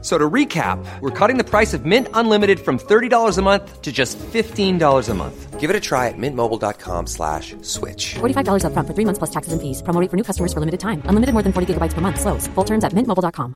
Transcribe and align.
So 0.00 0.16
to 0.16 0.30
recap, 0.30 0.78
we're 1.00 1.10
cutting 1.10 1.38
the 1.38 1.44
price 1.44 1.74
of 1.74 1.84
Mint 1.84 2.06
Unlimited 2.14 2.60
from 2.60 2.78
$30 2.78 3.36
a 3.36 3.42
month 3.42 3.82
to 3.82 3.90
just 3.90 4.16
$15 4.18 5.08
a 5.08 5.14
month. 5.14 5.58
Give 5.58 5.70
it 5.70 5.74
a 5.74 5.80
try 5.80 6.06
at 6.06 6.14
mintmobile.com 6.16 7.06
slash 7.08 7.56
switch. 7.62 8.14
$45 8.20 8.62
upfront 8.62 8.86
for 8.86 8.94
three 8.94 9.04
months 9.04 9.18
plus 9.18 9.30
taxes 9.30 9.52
and 9.52 9.60
fees. 9.60 9.82
Promo 9.82 10.00
rate 10.00 10.10
for 10.10 10.16
new 10.16 10.22
customers 10.22 10.52
for 10.52 10.60
limited 10.60 10.78
time. 10.78 11.02
Unlimited 11.10 11.34
more 11.34 11.42
than 11.42 11.52
40 11.52 11.74
gigabytes 11.74 11.94
per 11.94 12.00
month. 12.00 12.20
Slows. 12.20 12.46
Full 12.54 12.64
terms 12.64 12.84
at 12.84 12.92
mintmobile.com. 12.92 13.54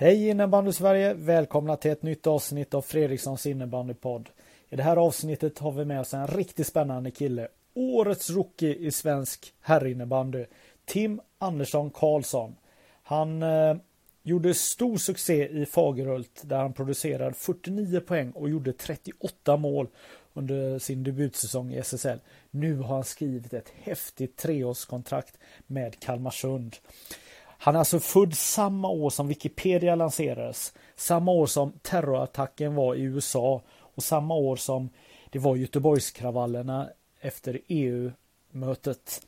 Hej 0.00 0.28
innebandy 0.28 0.72
Sverige! 0.72 1.14
Välkomna 1.14 1.76
till 1.76 1.90
ett 1.90 2.02
nytt 2.02 2.26
avsnitt 2.26 2.74
av 2.74 2.82
Fredrikssons 2.82 3.46
innebandypodd. 3.46 4.28
I 4.70 4.76
det 4.76 4.82
här 4.82 4.96
avsnittet 4.96 5.58
har 5.58 5.72
vi 5.72 5.84
med 5.84 6.00
oss 6.00 6.14
en 6.14 6.26
riktigt 6.26 6.66
spännande 6.66 7.10
kille. 7.10 7.48
Årets 7.74 8.30
rookie 8.30 8.74
i 8.74 8.90
svensk 8.90 9.54
herrinnebandy. 9.60 10.44
Tim 10.84 11.20
Andersson 11.38 11.90
Karlsson. 11.90 12.56
Han 13.02 13.42
eh, 13.42 13.76
gjorde 14.22 14.54
stor 14.54 14.96
succé 14.96 15.48
i 15.48 15.66
Fagerhult 15.66 16.42
där 16.42 16.58
han 16.58 16.72
producerade 16.72 17.34
49 17.34 18.00
poäng 18.00 18.30
och 18.30 18.50
gjorde 18.50 18.72
38 18.72 19.56
mål 19.56 19.88
under 20.32 20.78
sin 20.78 21.04
debutsäsong 21.04 21.72
i 21.72 21.78
SSL. 21.78 22.18
Nu 22.50 22.76
har 22.76 22.94
han 22.94 23.04
skrivit 23.04 23.52
ett 23.52 23.72
häftigt 23.82 24.36
treårskontrakt 24.36 25.38
med 25.66 26.00
Kalmarsund. 26.00 26.76
Han 27.60 27.74
är 27.74 27.78
alltså 27.78 28.00
född 28.00 28.34
samma 28.34 28.88
år 28.88 29.10
som 29.10 29.28
Wikipedia 29.28 29.94
lanserades, 29.94 30.72
samma 30.96 31.32
år 31.32 31.46
som 31.46 31.72
terrorattacken 31.82 32.74
var 32.74 32.94
i 32.94 33.02
USA 33.02 33.62
och 33.70 34.02
samma 34.02 34.34
år 34.34 34.56
som 34.56 34.88
det 35.30 35.38
var 35.38 35.56
Göteborgskravallerna 35.56 36.90
efter 37.20 37.60
EU-mötet. 37.68 39.22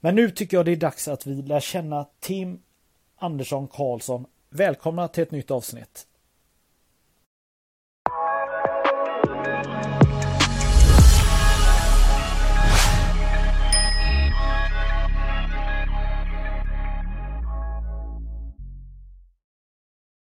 Men 0.00 0.14
nu 0.14 0.30
tycker 0.30 0.56
jag 0.56 0.66
det 0.66 0.72
är 0.72 0.76
dags 0.76 1.08
att 1.08 1.26
vi 1.26 1.42
lär 1.42 1.60
känna 1.60 2.06
Tim 2.20 2.62
Andersson 3.16 3.68
Karlsson. 3.68 4.26
Välkomna 4.50 5.08
till 5.08 5.22
ett 5.22 5.30
nytt 5.30 5.50
avsnitt. 5.50 6.06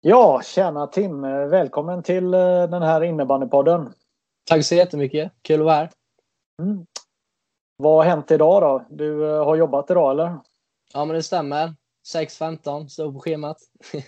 Ja, 0.02 0.42
tjena 0.44 0.88
Tim! 0.88 1.22
Välkommen 1.22 2.04
till 2.04 2.34
eh, 2.34 2.40
den 2.70 2.82
här 2.82 3.04
innebandypodden. 3.04 3.94
Tack 4.44 4.66
så 4.66 4.76
jättemycket. 4.76 5.32
Kul 5.42 5.60
att 5.60 5.66
vara 5.66 5.76
här. 5.76 5.90
Mm. 6.62 6.86
Vad 7.78 7.95
har 7.95 8.04
hänt 8.04 8.31
idag 8.31 8.62
då? 8.62 8.86
Du 8.90 9.30
eh, 9.30 9.45
har 9.45 9.56
jobbat 9.56 9.92
idag 9.92 10.12
eller? 10.12 10.38
Ja, 10.94 11.06
men 11.06 11.16
det 11.16 11.23
stämmer. 11.23 11.73
6.15 12.14 12.88
står 12.88 13.12
på 13.14 13.20
schemat. 13.20 13.58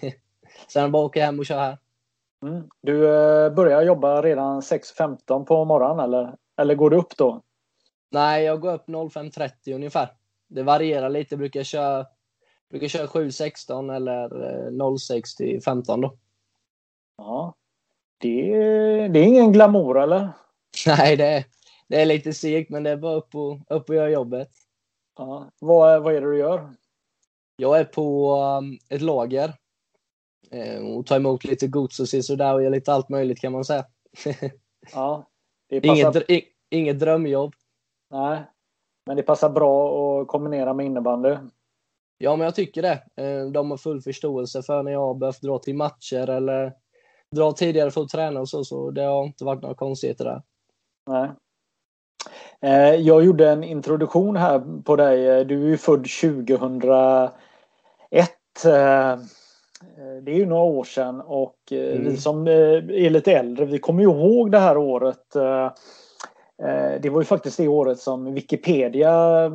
Sen 0.68 0.92
bara 0.92 1.04
åka 1.04 1.26
hem 1.26 1.40
och 1.40 1.46
köra 1.46 1.60
här. 1.62 1.78
Mm. 2.46 2.70
Du 2.82 3.06
eh, 3.16 3.50
börjar 3.54 3.82
jobba 3.82 4.22
redan 4.22 4.62
6.15 4.62 5.46
på 5.46 5.66
morgonen 5.66 6.00
eller? 6.00 6.36
Eller 6.58 6.76
går 6.76 6.90
du 6.90 6.98
upp 6.98 7.18
då? 7.18 7.42
Nej, 8.12 8.44
jag 8.44 8.62
går 8.62 8.74
upp 8.74 8.88
05.30 8.88 9.76
ungefär. 9.76 10.10
Det 10.48 10.64
varierar 10.64 11.10
lite. 11.10 11.34
Jag 11.36 11.40
brukar 11.40 11.64
köra, 11.64 12.06
brukar 12.70 12.88
köra 12.88 13.08
7.16 13.08 13.96
eller 13.96 14.98
06 14.98 15.36
till 15.36 15.62
15 15.64 16.02
då. 16.02 16.18
Ja. 17.18 17.54
Det, 18.18 18.54
är- 18.54 19.10
det 19.10 19.20
är 19.20 19.24
ingen 19.24 19.52
glamour 19.52 20.00
eller? 20.00 20.30
Nej, 20.88 21.18
det 21.18 21.26
är, 21.26 21.44
det 21.90 22.02
är 22.02 22.06
lite 22.06 22.34
segt, 22.34 22.70
men 22.70 22.84
det 22.84 22.90
är 22.90 22.98
bara 22.98 23.16
upp 23.16 23.36
och, 23.36 23.60
upp 23.70 23.90
och 23.90 23.96
göra 23.96 24.10
jobbet. 24.10 24.52
Ja. 25.18 25.52
Vad, 25.60 26.04
vad 26.04 26.16
är 26.16 26.22
det 26.22 26.32
du 26.32 26.38
gör? 26.38 26.70
Jag 27.56 27.80
är 27.80 27.86
på 27.86 28.36
um, 28.36 28.80
ett 28.90 29.02
lager 29.02 29.54
eh, 30.52 30.86
och 30.86 31.06
tar 31.06 31.16
emot 31.16 31.44
lite 31.44 31.68
gods 31.68 32.00
och 32.00 32.10
sådär 32.10 32.54
och 32.54 32.64
gör 32.64 32.70
lite 32.70 32.94
allt 32.94 33.10
möjligt 33.10 33.40
kan 33.42 33.52
man 33.52 33.66
säga. 33.66 33.86
Ja. 34.94 35.30
Det 35.70 35.82
passar, 35.82 36.24
inget, 36.28 36.44
inget 36.70 37.00
drömjobb. 37.00 37.54
nej. 38.12 38.44
Men 39.06 39.18
det 39.18 39.24
passar 39.24 39.50
bra 39.50 40.22
att 40.22 40.28
kombinera 40.28 40.74
med 40.74 40.86
innebandy. 40.86 41.36
Ja, 42.18 42.36
men 42.36 42.46
jag 42.46 42.56
tycker 42.56 42.82
det. 42.82 43.04
Eh, 43.16 43.46
De 43.46 43.72
har 43.72 43.78
full 43.78 44.02
förståelse 44.02 44.64
för 44.64 44.84
när 44.84 44.92
jag 44.92 45.00
har 45.00 45.14
behövt 45.14 45.42
dra 45.42 45.60
till 45.60 45.76
matcher 45.76 46.30
eller 46.30 46.74
dra 47.36 47.52
tidigare 47.52 47.92
för 47.92 48.02
att 48.02 48.10
träna 48.10 48.40
och 48.40 48.50
så, 48.50 48.64
så 48.64 48.92
det 48.92 49.02
har 49.02 49.24
inte 49.26 49.46
varit 49.46 49.62
några 49.62 49.76
konstigheter 49.76 50.26
där. 50.26 50.42
Nej. 51.10 51.30
Eh, 52.62 52.96
Jag 52.96 53.24
gjorde 53.26 53.50
en 53.50 53.64
introduktion 53.64 54.36
här 54.36 54.82
på 54.84 54.96
dig. 54.96 55.46
Du 55.46 55.64
är 55.64 55.68
ju 55.68 55.78
född 55.78 56.06
2001. 56.22 57.32
Eh, 58.66 59.20
Det 60.22 60.32
är 60.32 60.36
ju 60.36 60.46
några 60.46 60.64
år 60.64 60.84
sedan 60.84 61.22
och 61.22 61.56
eh, 61.72 61.92
Mm. 61.96 62.04
vi 62.04 62.18
som 62.18 62.48
eh, 62.48 62.54
är 63.06 63.10
lite 63.10 63.32
äldre, 63.34 63.66
vi 63.66 63.80
kommer 63.80 64.04
ju 64.04 64.10
ihåg 64.10 64.52
det 64.52 64.60
här 64.60 64.78
året. 64.78 65.36
Eh, 65.36 65.66
eh, 66.68 67.02
Det 67.02 67.10
var 67.10 67.22
ju 67.22 67.26
faktiskt 67.26 67.58
det 67.58 67.68
året 67.68 68.00
som 68.00 68.34
Wikipedia 68.34 69.44
eh, 69.46 69.52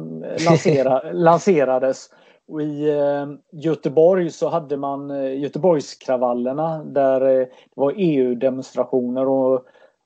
lansera, 0.47 1.03
lanserades. 1.12 2.09
Och 2.49 2.62
I 2.62 2.91
eh, 2.99 3.27
Göteborg 3.53 4.31
så 4.31 4.49
hade 4.49 4.77
man 4.77 5.11
eh, 5.11 5.38
Göteborgskravallerna 5.41 6.84
där 6.84 7.21
eh, 7.21 7.47
det 7.47 7.49
var 7.75 7.94
EU-demonstrationer 7.97 9.28
och 9.28 9.65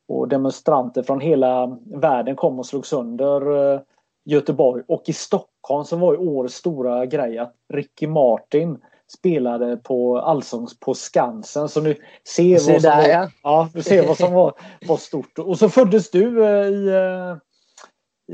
och 0.09 0.29
demonstranter 0.29 1.03
från 1.03 1.21
hela 1.21 1.79
världen 1.85 2.37
kom 2.37 2.59
och 2.59 2.67
slog 2.67 2.87
sönder 2.87 3.73
eh, 3.75 3.81
Göteborg. 4.25 4.83
Och 4.89 5.03
i 5.07 5.13
Stockholm 5.13 5.85
så 5.85 5.97
var 5.97 6.13
ju 6.13 6.19
årets 6.19 6.55
stora 6.55 7.07
grej 7.07 7.39
att 7.39 7.55
Ricky 7.73 8.07
Martin 8.07 8.79
spelade 9.13 9.77
på 9.77 10.19
Allsångs 10.19 10.81
på 10.81 10.95
Skansen. 10.95 11.69
Så 11.69 11.81
nu 11.81 11.95
ser 12.25 12.59
Se 12.59 12.73
vad 12.73 12.83
som 12.83 12.91
där, 12.91 13.03
var, 13.03 13.09
ja. 13.09 13.31
ja, 13.43 13.69
du 13.75 13.83
ser 13.83 14.07
vad 14.07 14.17
som 14.17 14.33
var, 14.33 14.55
var 14.87 14.97
stort. 14.97 15.39
Och 15.39 15.59
så 15.59 15.69
föddes 15.69 16.11
du 16.11 16.45
eh, 16.45 16.69
i, 16.69 16.89
eh, 16.89 17.37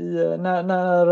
i 0.03 0.37
när, 0.37 0.63
när, 0.63 1.05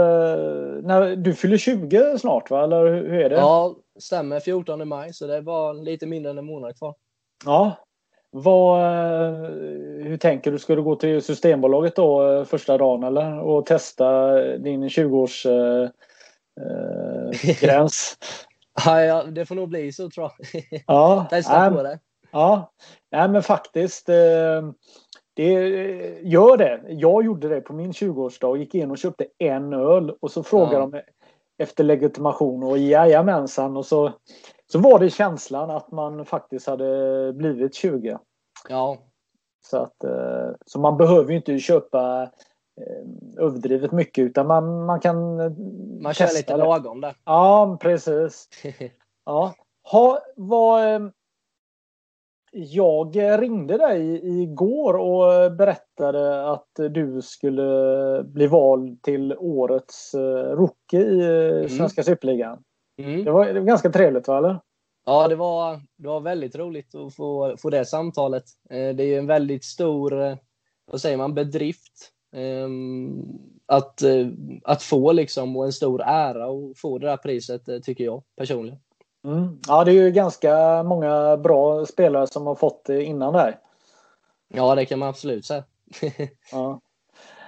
när 0.82 1.16
du 1.16 1.34
fyller 1.34 1.58
20 1.58 2.18
snart 2.20 2.50
va? 2.50 2.64
Eller 2.64 2.86
hur 2.86 3.14
är 3.14 3.30
det? 3.30 3.36
Ja, 3.36 3.76
stämmer. 4.00 4.40
14 4.40 4.88
maj, 4.88 5.14
så 5.14 5.28
det 5.28 5.42
bara 5.42 5.74
lite 5.74 6.06
mindre 6.06 6.32
än 6.32 6.38
en 6.38 6.46
månad 6.46 6.78
kvar. 6.78 6.96
Ja. 7.46 7.76
Vad, 8.32 8.82
eh, 8.82 9.34
hur 10.04 10.18
tänker 10.18 10.52
du? 10.52 10.60
Ska 10.60 10.76
du 10.76 10.84
gå 10.84 10.96
till 10.96 11.22
Systembolaget 11.22 11.96
då 11.96 12.32
eh, 12.32 12.44
första 12.44 12.78
dagen 12.78 13.04
eller? 13.04 13.40
Och 13.40 13.66
testa 13.66 14.32
din 14.58 14.88
20-års 14.88 15.46
eh, 15.46 15.84
eh, 16.62 17.60
gräns? 17.62 18.18
Ja, 18.86 19.24
det 19.24 19.46
får 19.46 19.56
nog 19.56 19.70
bli 19.70 19.92
så 19.92 20.10
tror 20.10 20.32
jag. 20.52 20.64
Ja, 20.88 21.28
Testa 21.30 21.60
nej, 21.70 21.78
på 21.78 21.84
det. 21.84 22.00
ja. 22.32 22.72
Nej, 23.12 23.30
men 23.30 23.44
faktiskt. 23.44 24.10
Eh, 24.10 24.62
det, 25.34 25.52
gör 26.24 26.58
det. 26.58 26.82
Jag 26.88 27.26
gjorde 27.26 27.50
det 27.50 27.62
på 27.62 27.74
min 27.74 27.92
20-årsdag. 27.92 28.58
Gick 28.58 28.76
in 28.76 28.92
och 28.92 28.98
köpte 28.98 29.26
en 29.38 29.74
öl 29.74 30.12
och 30.22 30.32
så 30.32 30.44
frågade 30.44 30.76
Ja. 30.76 30.80
de 30.88 31.02
efter 31.64 31.84
legitimation 31.84 32.64
och 32.64 32.78
jajamensan. 32.78 33.78
Och 33.78 33.86
så, 33.86 34.12
så 34.72 34.80
var 34.80 35.00
det 35.00 35.10
känslan 35.10 35.70
att 35.70 35.92
man 35.92 36.26
faktiskt 36.26 36.68
hade 36.68 37.34
blivit 37.34 37.76
20. 37.76 38.18
Ja, 38.70 38.98
Så, 39.66 39.78
att, 39.78 40.04
eh, 40.04 40.50
så 40.66 40.80
man 40.80 40.98
behöver 40.98 41.30
ju 41.30 41.38
inte 41.38 41.60
köpa 41.60 42.22
eh, 42.82 43.44
överdrivet 43.44 43.92
mycket 43.92 44.22
utan 44.22 44.48
man, 44.48 44.86
man 44.86 45.00
kan 45.00 45.40
eh, 45.40 45.52
man 46.02 46.14
kör 46.14 46.38
lite 46.38 46.54
det. 46.54 46.58
lagom 46.58 47.02
där. 47.02 47.16
Ja, 47.26 47.78
precis. 47.82 48.50
Ja. 49.26 49.54
Ha, 49.92 50.20
vad, 50.36 51.12
jag 52.52 53.42
ringde 53.42 53.78
dig 53.78 54.20
igår 54.42 54.94
och 54.94 55.52
berättade 55.52 56.52
att 56.52 56.70
du 56.76 57.22
skulle 57.22 58.24
bli 58.24 58.48
vald 58.48 59.02
till 59.02 59.36
årets 59.38 60.16
rookie 60.48 61.02
i 61.02 61.62
eh, 61.64 61.68
Svenska 61.68 62.04
Superligan. 62.04 62.64
Mm. 63.06 63.24
Det, 63.26 63.32
var, 63.32 63.46
det 63.46 63.60
var 63.60 63.68
ganska 63.68 63.90
trevligt, 63.90 64.28
va? 64.28 64.38
Eller? 64.38 64.60
Ja, 65.06 65.28
det 65.28 65.36
var, 65.36 65.82
det 65.98 66.08
var 66.08 66.20
väldigt 66.20 66.56
roligt 66.56 66.96
att 66.96 67.16
få, 67.16 67.58
få 67.58 67.70
det 67.70 67.86
samtalet. 67.86 68.44
Eh, 68.70 68.90
Det 68.96 69.04
är 69.04 69.18
en 69.18 69.28
väldigt 69.28 69.64
stor, 69.64 70.22
eh, 70.22 70.36
vad 70.86 71.02
säger 71.02 71.18
man, 71.18 71.34
bedrift. 71.34 72.12
ehm, 72.36 73.24
Att, 73.66 74.02
eh, 74.02 74.28
att 74.64 74.84
få 74.84 75.12
liksom 75.12 75.58
och 75.58 75.66
en 75.66 75.74
stor 75.74 76.02
ära 76.02 76.46
att 76.46 76.78
få 76.80 76.98
det 76.98 77.08
där 77.08 77.18
priset 77.18 77.68
eh, 77.70 77.80
tycker 77.80 78.04
jag 78.04 78.24
personligen. 78.38 78.80
Mm. 79.26 79.60
Ja, 79.68 79.84
det 79.84 79.92
är 79.92 79.96
ju 80.04 80.12
ganska 80.12 80.84
många 80.84 81.38
bra 81.38 81.86
spelare 81.86 82.28
som 82.28 82.48
har 82.48 82.56
fått 82.56 82.86
det 82.86 83.04
innan 83.04 83.34
där. 83.34 83.60
Ja, 84.54 84.76
det 84.76 84.86
kan 84.86 85.00
man 85.00 85.10
absolut 85.10 85.46
säga. 85.46 85.64
Ja. 86.52 86.82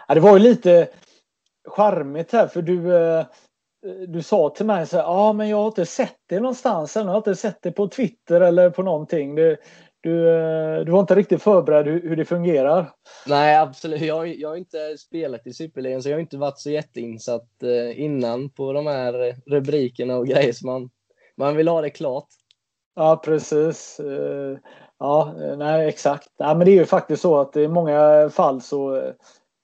Ja, 0.08 0.14
det 0.16 0.20
var 0.22 0.34
ju 0.34 0.40
lite 0.40 0.88
charmigt 1.68 2.32
här 2.32 2.48
för 2.48 2.62
du, 2.62 2.96
eh, 2.98 3.26
du 4.08 4.22
sa 4.22 4.50
till 4.50 4.66
mig 4.66 4.88
så 4.88 4.98
här, 4.98 5.04
ja 5.04 5.10
ah, 5.10 5.34
men 5.34 5.50
jag 5.50 5.58
har 5.58 5.68
inte 5.68 5.86
sett 5.86 6.18
det 6.30 6.40
någonstans, 6.40 6.96
jag 6.96 7.04
har 7.04 7.18
inte 7.18 7.36
sett 7.36 7.62
det 7.62 7.72
på 7.72 7.88
Twitter 7.88 8.42
eller 8.42 8.70
på 8.70 8.84
någonting. 8.84 9.36
Det, 9.36 9.58
du, 10.02 10.30
eh, 10.30 10.86
du 10.86 10.92
var 10.92 11.00
inte 11.00 11.16
riktigt 11.16 11.44
förberedd 11.44 11.86
hur, 11.86 12.02
hur 12.02 12.16
det 12.16 12.26
fungerar. 12.26 12.92
Nej, 13.28 13.58
absolut. 13.58 14.02
Jag, 14.02 14.36
jag 14.36 14.50
har 14.50 14.56
inte 14.56 14.98
spelat 14.98 15.48
i 15.48 15.54
Superligan 15.54 16.04
så 16.04 16.10
jag 16.10 16.16
har 16.16 16.22
inte 16.22 16.38
varit 16.38 16.60
så 16.60 16.70
jätteinsatt 16.70 17.64
eh, 17.64 18.02
innan 18.02 18.50
på 18.50 18.74
de 18.74 18.88
här 18.88 19.36
rubrikerna 19.46 20.18
och 20.18 20.28
grejer. 20.28 20.54
Så 20.54 20.68
man, 20.68 20.90
man 21.38 21.56
vill 21.56 21.68
ha 21.68 21.82
det 21.82 21.90
klart. 21.90 22.28
Ja, 22.96 23.22
precis. 23.26 24.00
Eh, 24.00 24.58
ja, 25.00 25.34
nej, 25.58 25.88
exakt. 25.88 26.30
Ja, 26.38 26.54
men 26.54 26.66
det 26.66 26.72
är 26.72 26.80
ju 26.80 26.86
faktiskt 26.86 27.22
så 27.22 27.38
att 27.38 27.56
i 27.58 27.68
många 27.68 28.30
fall 28.30 28.62
så 28.62 29.12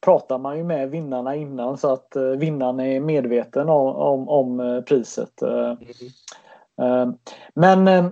pratar 0.01 0.37
man 0.37 0.57
ju 0.57 0.63
med 0.63 0.89
vinnarna 0.89 1.35
innan 1.35 1.77
så 1.77 1.93
att 1.93 2.15
eh, 2.15 2.23
vinnaren 2.23 2.79
är 2.79 2.99
medveten 2.99 3.69
om, 3.69 3.95
om, 3.95 4.29
om 4.29 4.59
eh, 4.59 4.81
priset. 4.81 5.41
Mm. 6.81 7.17
Men 7.53 8.11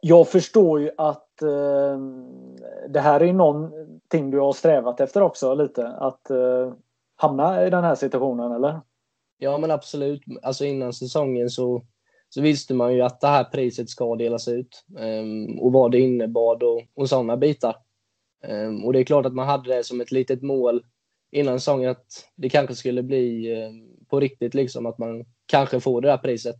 jag 0.00 0.28
förstår 0.28 0.80
ju 0.80 0.90
att 0.96 1.42
eh, 1.42 1.98
det 2.88 3.00
här 3.00 3.22
är 3.22 3.32
någonting 3.32 4.30
du 4.30 4.38
har 4.38 4.52
strävat 4.52 5.00
efter 5.00 5.22
också 5.22 5.54
lite. 5.54 5.88
Att 5.88 6.30
eh, 6.30 6.72
hamna 7.16 7.66
i 7.66 7.70
den 7.70 7.84
här 7.84 7.94
situationen, 7.94 8.52
eller? 8.52 8.80
Ja, 9.38 9.58
men 9.58 9.70
absolut. 9.70 10.22
Alltså 10.42 10.64
innan 10.64 10.92
säsongen 10.92 11.50
så, 11.50 11.82
så 12.28 12.42
visste 12.42 12.74
man 12.74 12.94
ju 12.94 13.02
att 13.02 13.20
det 13.20 13.26
här 13.26 13.44
priset 13.44 13.88
ska 13.88 14.14
delas 14.16 14.48
ut 14.48 14.84
um, 14.98 15.58
och 15.58 15.72
vad 15.72 15.92
det 15.92 16.00
innebar 16.00 16.64
och, 16.64 16.82
och 16.94 17.08
sådana 17.08 17.36
bitar. 17.36 17.76
Um, 18.48 18.84
och 18.84 18.92
det 18.92 18.98
är 18.98 19.04
klart 19.04 19.26
att 19.26 19.34
man 19.34 19.46
hade 19.46 19.76
det 19.76 19.84
som 19.84 20.00
ett 20.00 20.12
litet 20.12 20.42
mål 20.42 20.84
innan 21.32 21.60
säsongen 21.60 21.90
att 21.90 22.28
det 22.36 22.48
kanske 22.48 22.74
skulle 22.74 23.02
bli 23.02 23.54
um, 23.66 24.06
på 24.08 24.20
riktigt, 24.20 24.54
liksom 24.54 24.86
att 24.86 24.98
man 24.98 25.24
kanske 25.46 25.80
får 25.80 26.00
det 26.00 26.08
där 26.08 26.18
priset. 26.18 26.56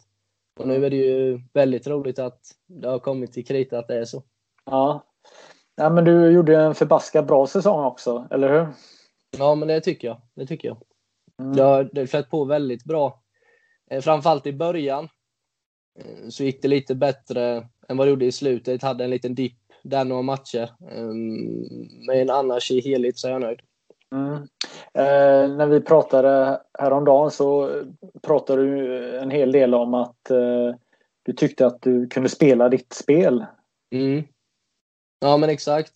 Och 0.59 0.69
nu 0.69 0.87
är 0.87 0.91
det 0.91 0.97
ju 0.97 1.41
väldigt 1.53 1.87
roligt 1.87 2.19
att 2.19 2.41
det 2.67 2.89
har 2.89 2.99
kommit 2.99 3.33
till 3.33 3.47
krita 3.47 3.79
att 3.79 3.89
det 3.89 3.99
är 3.99 4.05
så. 4.05 4.23
Ja. 4.65 5.05
ja, 5.77 5.91
men 5.91 6.05
du 6.05 6.31
gjorde 6.31 6.57
en 6.57 6.75
förbaskat 6.75 7.27
bra 7.27 7.47
säsong 7.47 7.85
också, 7.85 8.29
eller 8.31 8.49
hur? 8.49 8.67
Ja, 9.39 9.55
men 9.55 9.69
det 9.69 9.81
tycker 9.81 10.09
jag. 10.09 10.21
Det 10.35 10.47
tycker 10.47 10.69
jag. 10.69 10.77
Mm. 11.43 11.59
Jag 11.59 11.65
har 11.65 12.07
flöt 12.07 12.31
på 12.31 12.45
väldigt 12.45 12.85
bra. 12.85 13.23
Eh, 13.91 14.01
framförallt 14.01 14.47
i 14.47 14.53
början 14.53 15.09
eh, 15.99 16.29
så 16.29 16.45
gick 16.45 16.63
det 16.63 16.69
lite 16.69 16.95
bättre 16.95 17.69
än 17.89 17.97
vad 17.97 18.07
det 18.07 18.11
gjorde 18.11 18.27
i 18.27 18.33
slutet. 18.33 18.83
Jag 18.83 18.89
hade 18.89 19.05
en 19.05 19.11
liten 19.11 19.35
dipp 19.35 19.64
där 19.85 20.05
några 20.05 20.23
matcher. 20.23 20.71
Ehm, 20.91 21.89
men 22.07 22.31
annars 22.31 22.71
i 22.71 22.81
helhet 22.81 23.19
så 23.19 23.29
är 23.29 23.33
jag 23.33 23.41
nöjd. 23.41 23.61
Mm. 24.13 24.35
Eh, 24.95 25.57
när 25.57 25.67
vi 25.67 25.81
pratade 25.81 26.61
häromdagen 26.79 27.31
så 27.31 27.71
pratade 28.23 28.63
du 28.63 29.19
en 29.19 29.31
hel 29.31 29.53
del 29.53 29.75
om 29.75 29.95
att 29.95 30.31
eh, 30.31 30.75
du 31.23 31.33
tyckte 31.33 31.67
att 31.67 31.83
du 31.83 32.07
kunde 32.07 32.29
spela 32.29 32.69
ditt 32.69 32.93
spel. 32.93 33.45
Mm. 33.95 34.23
Ja 35.21 35.37
men 35.37 35.51
exakt. 35.51 35.93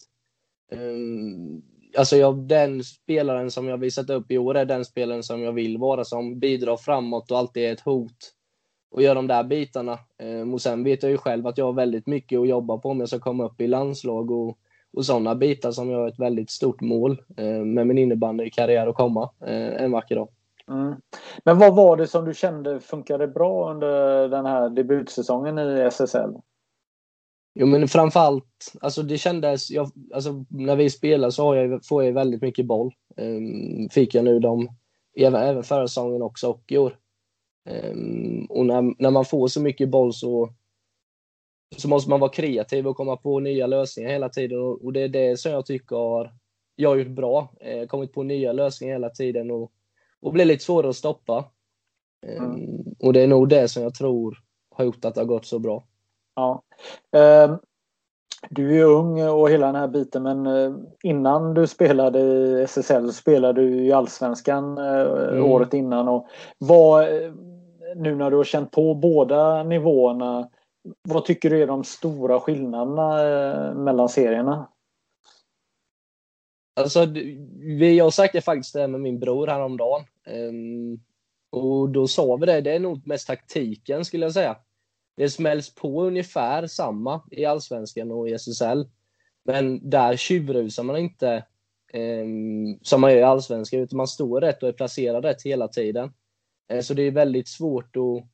Um, 0.72 1.62
alltså 1.96 2.16
jag, 2.16 2.38
den 2.38 2.84
spelaren 2.84 3.50
som 3.50 3.68
jag 3.68 3.78
visat 3.78 4.10
upp 4.10 4.30
i 4.30 4.38
år 4.38 4.56
är 4.56 4.64
den 4.64 4.84
spelaren 4.84 5.22
som 5.22 5.42
jag 5.42 5.52
vill 5.52 5.78
vara 5.78 6.04
som 6.04 6.38
bidrar 6.38 6.76
framåt 6.76 7.30
och 7.30 7.38
alltid 7.38 7.64
är 7.64 7.72
ett 7.72 7.80
hot 7.80 8.32
och 8.90 9.02
gör 9.02 9.14
de 9.14 9.26
där 9.26 9.44
bitarna. 9.44 9.98
Um, 10.22 10.54
och 10.54 10.60
sen 10.60 10.84
vet 10.84 11.02
jag 11.02 11.12
ju 11.12 11.18
själv 11.18 11.46
att 11.46 11.58
jag 11.58 11.64
har 11.64 11.72
väldigt 11.72 12.06
mycket 12.06 12.38
att 12.38 12.48
jobba 12.48 12.78
på 12.78 12.88
om 12.88 13.00
jag 13.00 13.08
ska 13.08 13.18
komma 13.18 13.44
upp 13.44 13.60
i 13.60 13.66
landslag 13.66 14.30
och 14.30 14.58
och 14.92 15.06
sådana 15.06 15.34
bitar 15.34 15.72
som 15.72 15.90
jag 15.90 15.98
har 15.98 16.08
ett 16.08 16.18
väldigt 16.18 16.50
stort 16.50 16.80
mål 16.80 17.22
eh, 17.36 17.64
med 17.64 17.86
min 17.86 17.98
innebandykarriär 17.98 18.86
att 18.86 18.96
komma 18.96 19.30
eh, 19.40 19.82
en 19.82 19.92
vacker 19.92 20.14
dag. 20.16 20.28
Mm. 20.68 20.94
Men 21.44 21.58
vad 21.58 21.76
var 21.76 21.96
det 21.96 22.06
som 22.06 22.24
du 22.24 22.34
kände 22.34 22.80
funkade 22.80 23.28
bra 23.28 23.70
under 23.70 24.28
den 24.28 24.46
här 24.46 24.68
debutsäsongen 24.68 25.58
i 25.58 25.80
SSL? 25.80 26.30
Jo 27.54 27.66
men 27.66 27.88
framförallt, 27.88 28.74
alltså 28.80 29.02
det 29.02 29.18
kändes, 29.18 29.70
jag, 29.70 29.90
alltså 30.14 30.44
när 30.48 30.76
vi 30.76 30.90
spelar 30.90 31.30
så 31.30 31.54
jag, 31.54 31.84
får 31.84 32.04
jag 32.04 32.12
väldigt 32.12 32.42
mycket 32.42 32.66
boll. 32.66 32.94
Um, 33.16 33.88
fick 33.88 34.14
jag 34.14 34.24
nu 34.24 34.38
dem, 34.40 34.68
även, 35.16 35.42
även 35.42 35.62
förra 35.62 35.88
säsongen 35.88 36.22
också 36.22 36.50
och 36.50 36.62
i 36.68 36.78
år. 36.78 36.96
Um, 37.70 38.46
och 38.50 38.66
när, 38.66 39.02
när 39.02 39.10
man 39.10 39.24
får 39.24 39.48
så 39.48 39.60
mycket 39.60 39.88
boll 39.88 40.12
så 40.12 40.52
så 41.76 41.88
måste 41.88 42.10
man 42.10 42.20
vara 42.20 42.30
kreativ 42.30 42.86
och 42.86 42.96
komma 42.96 43.16
på 43.16 43.40
nya 43.40 43.66
lösningar 43.66 44.10
hela 44.10 44.28
tiden. 44.28 44.60
Och 44.60 44.92
det 44.92 45.00
är 45.00 45.08
det 45.08 45.40
som 45.40 45.52
jag 45.52 45.66
tycker 45.66 45.96
har, 45.96 46.32
jag 46.76 46.88
har 46.88 46.96
gjort 46.96 47.16
bra. 47.16 47.52
Eh, 47.60 47.86
kommit 47.86 48.12
på 48.12 48.22
nya 48.22 48.52
lösningar 48.52 48.94
hela 48.94 49.10
tiden 49.10 49.50
och, 49.50 49.72
och 50.20 50.32
blir 50.32 50.44
lite 50.44 50.64
svårare 50.64 50.90
att 50.90 50.96
stoppa. 50.96 51.44
Mm. 52.26 52.84
Och 52.98 53.12
det 53.12 53.20
är 53.20 53.26
nog 53.26 53.48
det 53.48 53.68
som 53.68 53.82
jag 53.82 53.94
tror 53.94 54.38
har 54.70 54.84
gjort 54.84 55.04
att 55.04 55.14
det 55.14 55.20
har 55.20 55.26
gått 55.26 55.46
så 55.46 55.58
bra. 55.58 55.84
Ja. 56.34 56.62
Eh, 57.16 57.56
du 58.50 58.80
är 58.80 58.84
ung 58.84 59.22
och 59.22 59.50
hela 59.50 59.66
den 59.66 59.74
här 59.74 59.88
biten 59.88 60.22
men 60.22 60.46
eh, 60.46 60.72
innan 61.02 61.54
du 61.54 61.66
spelade 61.66 62.20
i 62.20 62.62
SSL 62.62 63.12
spelade 63.12 63.62
du 63.62 63.84
i 63.84 63.92
Allsvenskan 63.92 64.78
eh, 64.78 65.28
mm. 65.28 65.44
året 65.44 65.74
innan. 65.74 66.08
Och 66.08 66.26
vad, 66.58 67.08
nu 67.96 68.14
när 68.14 68.30
du 68.30 68.36
har 68.36 68.44
känt 68.44 68.70
på 68.70 68.94
båda 68.94 69.62
nivåerna 69.62 70.50
vad 71.02 71.24
tycker 71.24 71.50
du 71.50 71.62
är 71.62 71.66
de 71.66 71.84
stora 71.84 72.40
skillnaderna 72.40 73.22
eh, 73.22 73.74
mellan 73.74 74.08
serierna? 74.08 74.68
Alltså, 76.76 77.04
jag 77.80 78.12
sagt 78.12 78.32
det 78.32 78.40
faktiskt 78.40 78.74
med 78.74 79.00
min 79.00 79.18
bror 79.18 79.46
häromdagen. 79.46 80.04
Um, 80.26 81.00
och 81.50 81.88
då 81.88 82.06
sa 82.06 82.36
vi 82.36 82.46
det, 82.46 82.60
det 82.60 82.72
är 82.72 82.78
nog 82.78 83.06
mest 83.06 83.26
taktiken 83.26 84.04
skulle 84.04 84.26
jag 84.26 84.32
säga. 84.32 84.56
Det 85.16 85.30
smälls 85.30 85.74
på 85.74 86.02
ungefär 86.02 86.66
samma 86.66 87.22
i 87.30 87.44
Allsvenskan 87.44 88.10
och 88.10 88.28
i 88.28 88.32
SSL. 88.32 88.88
Men 89.44 89.90
där 89.90 90.16
tjuvrusar 90.16 90.82
man 90.82 90.96
inte 90.96 91.44
um, 91.94 92.78
som 92.82 93.00
man 93.00 93.12
gör 93.12 93.18
i 93.18 93.22
Allsvenskan, 93.22 93.80
utan 93.80 93.96
man 93.96 94.08
står 94.08 94.40
rätt 94.40 94.62
och 94.62 94.68
är 94.68 94.72
placerad 94.72 95.24
rätt 95.24 95.42
hela 95.42 95.68
tiden. 95.68 96.12
Eh, 96.68 96.80
så 96.80 96.94
det 96.94 97.02
är 97.02 97.10
väldigt 97.10 97.48
svårt 97.48 97.96
att 97.96 98.28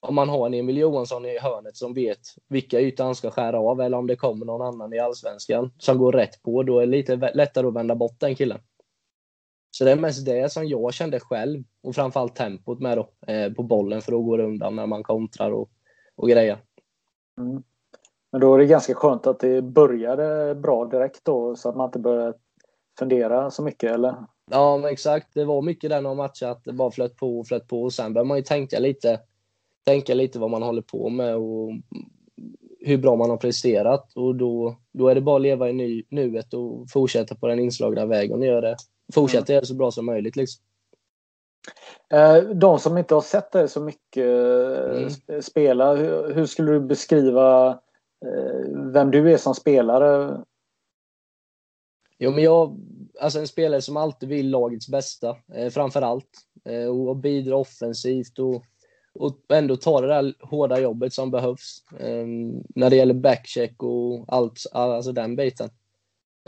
om 0.00 0.14
man 0.14 0.28
har 0.28 0.46
en 0.46 0.54
Emil 0.54 0.76
Johansson 0.76 1.24
i 1.24 1.38
hörnet 1.38 1.76
som 1.76 1.94
vet 1.94 2.20
vilka 2.48 2.80
ytor 2.80 3.04
han 3.04 3.14
ska 3.14 3.30
skära 3.30 3.60
av 3.60 3.80
eller 3.80 3.98
om 3.98 4.06
det 4.06 4.16
kommer 4.16 4.46
någon 4.46 4.66
annan 4.66 4.92
i 4.92 4.98
allsvenskan 4.98 5.70
som 5.78 5.98
går 5.98 6.12
rätt 6.12 6.42
på, 6.42 6.62
då 6.62 6.78
är 6.78 6.86
det 6.86 6.92
lite 6.92 7.16
lättare 7.34 7.66
att 7.66 7.74
vända 7.74 7.94
bort 7.94 8.20
den 8.20 8.34
killen. 8.34 8.60
Så 9.70 9.84
det 9.84 9.92
är 9.92 9.96
mest 9.96 10.26
det 10.26 10.52
som 10.52 10.68
jag 10.68 10.94
kände 10.94 11.20
själv 11.20 11.64
och 11.82 11.94
framförallt 11.94 12.36
tempot 12.36 12.80
med 12.80 12.98
då, 12.98 13.32
eh, 13.32 13.52
på 13.52 13.62
bollen 13.62 14.00
för 14.00 14.12
att 14.12 14.24
gå 14.24 14.38
undan 14.38 14.76
när 14.76 14.86
man 14.86 15.02
kontrar 15.02 15.50
och, 15.50 15.70
och 16.16 16.28
grejer. 16.28 16.58
Mm. 17.40 17.62
Men 18.32 18.40
då 18.40 18.54
är 18.54 18.58
det 18.58 18.66
ganska 18.66 18.94
skönt 18.94 19.26
att 19.26 19.40
det 19.40 19.62
började 19.62 20.54
bra 20.54 20.84
direkt 20.84 21.24
då 21.24 21.56
så 21.56 21.68
att 21.68 21.76
man 21.76 21.88
inte 21.88 21.98
börjar 21.98 22.34
fundera 22.98 23.50
så 23.50 23.62
mycket 23.62 23.92
eller? 23.92 24.14
Ja 24.50 24.76
men 24.76 24.90
exakt, 24.90 25.34
det 25.34 25.44
var 25.44 25.62
mycket 25.62 25.90
där 25.90 26.00
några 26.00 26.16
matcher 26.16 26.46
att 26.46 26.64
det 26.64 26.72
bara 26.72 26.90
flöt 26.90 27.16
på 27.16 27.38
och 27.38 27.46
flöt 27.46 27.68
på 27.68 27.82
och 27.82 27.92
sen 27.92 28.14
börjar 28.14 28.24
man 28.24 28.36
ju 28.36 28.42
tänka 28.42 28.78
lite 28.78 29.20
tänka 29.88 30.14
lite 30.14 30.38
vad 30.38 30.50
man 30.50 30.62
håller 30.62 30.82
på 30.82 31.08
med 31.08 31.36
och 31.36 31.72
hur 32.80 32.98
bra 32.98 33.16
man 33.16 33.30
har 33.30 33.36
presterat 33.36 34.12
och 34.16 34.34
då, 34.34 34.76
då 34.92 35.08
är 35.08 35.14
det 35.14 35.20
bara 35.20 35.36
att 35.36 35.42
leva 35.42 35.68
i 35.68 35.72
ny, 35.72 36.04
nuet 36.08 36.54
och 36.54 36.90
fortsätta 36.90 37.34
på 37.34 37.46
den 37.46 37.58
inslagna 37.58 38.06
vägen 38.06 38.38
och 38.38 38.46
göra 38.46 38.60
det. 38.60 38.76
Fortsätta 39.14 39.44
mm. 39.44 39.54
göra 39.54 39.60
det 39.60 39.66
så 39.66 39.74
bra 39.74 39.90
som 39.90 40.06
möjligt. 40.06 40.36
Liksom. 40.36 40.64
Eh, 42.12 42.36
de 42.38 42.78
som 42.78 42.98
inte 42.98 43.14
har 43.14 43.20
sett 43.20 43.52
dig 43.52 43.68
så 43.68 43.80
mycket 43.80 44.26
mm. 44.96 45.42
spela, 45.42 45.94
hur, 45.94 46.34
hur, 46.34 46.46
skulle 46.46 46.72
du 46.72 46.80
beskriva 46.80 47.70
eh, 48.26 48.92
vem 48.92 49.10
du 49.10 49.32
är 49.32 49.36
som 49.36 49.54
spelare? 49.54 50.40
Jo, 52.18 52.30
men 52.30 52.44
jag, 52.44 52.76
alltså 53.20 53.38
en 53.38 53.48
spelare 53.48 53.82
som 53.82 53.96
alltid 53.96 54.28
vill 54.28 54.50
lagets 54.50 54.88
bästa, 54.88 55.36
eh, 55.54 55.70
framför 55.70 56.02
allt. 56.02 56.30
Eh, 56.64 56.86
och 56.86 57.16
bidra 57.16 57.56
offensivt 57.56 58.38
och 58.38 58.64
och 59.18 59.38
ändå 59.48 59.76
ta 59.76 60.00
det 60.00 60.06
där 60.06 60.34
hårda 60.40 60.80
jobbet 60.80 61.12
som 61.12 61.30
behövs 61.30 61.84
um, 62.00 62.62
när 62.74 62.90
det 62.90 62.96
gäller 62.96 63.14
backcheck 63.14 63.82
och 63.82 64.24
allt, 64.28 64.60
alltså 64.72 65.12
den 65.12 65.36
biten. 65.36 65.70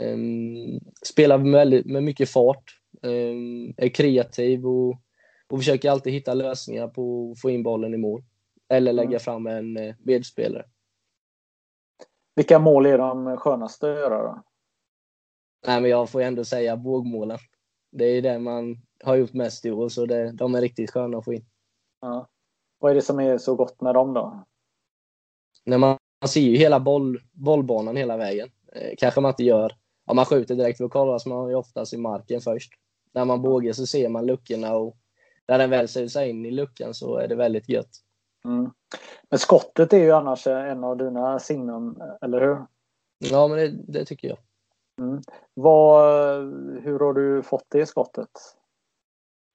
Um, 0.03 0.79
spelar 1.05 1.37
med, 1.37 1.85
med 1.85 2.03
mycket 2.03 2.29
fart, 2.29 2.63
um, 3.01 3.73
är 3.77 3.89
kreativ 3.89 4.65
och, 4.65 5.01
och 5.49 5.59
försöker 5.59 5.91
alltid 5.91 6.13
hitta 6.13 6.33
lösningar 6.33 6.87
på 6.87 7.31
att 7.31 7.41
få 7.41 7.49
in 7.49 7.63
bollen 7.63 7.93
i 7.93 7.97
mål. 7.97 8.23
Eller 8.69 8.93
lägga 8.93 9.09
mm. 9.09 9.19
fram 9.19 9.47
en 9.47 9.77
uh, 9.77 9.95
medspelare. 9.99 10.65
Vilka 12.35 12.59
mål 12.59 12.85
är 12.85 12.97
de 12.97 13.37
skönaste 13.37 13.91
att 13.91 13.97
göra 13.97 14.23
då? 14.23 14.43
Nej, 15.67 15.81
men 15.81 15.91
jag 15.91 16.09
får 16.09 16.21
ändå 16.21 16.43
säga 16.43 16.75
vågmålen. 16.75 17.37
Det 17.91 18.05
är 18.05 18.21
det 18.21 18.39
man 18.39 18.77
har 19.03 19.15
gjort 19.15 19.33
mest 19.33 19.65
i 19.65 19.71
år, 19.71 19.89
så 19.89 20.05
det, 20.05 20.31
de 20.31 20.55
är 20.55 20.61
riktigt 20.61 20.91
sköna 20.91 21.17
att 21.17 21.25
få 21.25 21.33
in. 21.33 21.45
Ja. 22.01 22.29
Vad 22.79 22.91
är 22.91 22.95
det 22.95 23.01
som 23.01 23.19
är 23.19 23.37
så 23.37 23.55
gott 23.55 23.81
med 23.81 23.93
dem 23.93 24.13
då? 24.13 24.45
När 25.65 25.77
man, 25.77 25.97
man 26.21 26.29
ser 26.29 26.41
ju 26.41 26.57
hela 26.57 26.79
boll, 26.79 27.21
bollbanan 27.31 27.95
hela 27.95 28.17
vägen. 28.17 28.49
Eh, 28.73 28.93
kanske 28.97 29.21
man 29.21 29.29
inte 29.29 29.43
gör 29.43 29.75
om 30.05 30.15
man 30.15 30.25
skjuter 30.25 30.55
direkt 30.55 30.77
för 30.77 30.85
att 30.85 30.91
kolla 30.91 31.19
så 31.19 31.29
man 31.29 31.49
ju 31.49 31.55
oftast 31.55 31.93
i 31.93 31.97
marken 31.97 32.41
först. 32.41 32.73
När 33.13 33.25
man 33.25 33.41
bågar 33.41 33.73
så 33.73 33.85
ser 33.85 34.09
man 34.09 34.25
luckorna 34.25 34.75
och 34.75 34.97
när 35.47 35.57
den 35.57 35.69
väl 35.69 35.87
säger 35.87 36.07
sig 36.07 36.29
in 36.29 36.45
i 36.45 36.51
luckan 36.51 36.93
så 36.93 37.17
är 37.17 37.27
det 37.27 37.35
väldigt 37.35 37.69
gött. 37.69 37.89
Mm. 38.45 38.71
Men 39.29 39.39
skottet 39.39 39.93
är 39.93 39.97
ju 39.97 40.11
annars 40.11 40.47
en 40.47 40.83
av 40.83 40.97
dina 40.97 41.39
sinnen, 41.39 42.01
eller 42.21 42.41
hur? 42.41 42.65
Ja, 43.19 43.47
men 43.47 43.57
det, 43.57 43.67
det 43.67 44.05
tycker 44.05 44.27
jag. 44.27 44.37
Mm. 44.99 45.21
Vad, 45.53 46.05
hur 46.83 46.99
har 46.99 47.13
du 47.13 47.43
fått 47.43 47.65
det 47.69 47.85
skottet? 47.85 48.29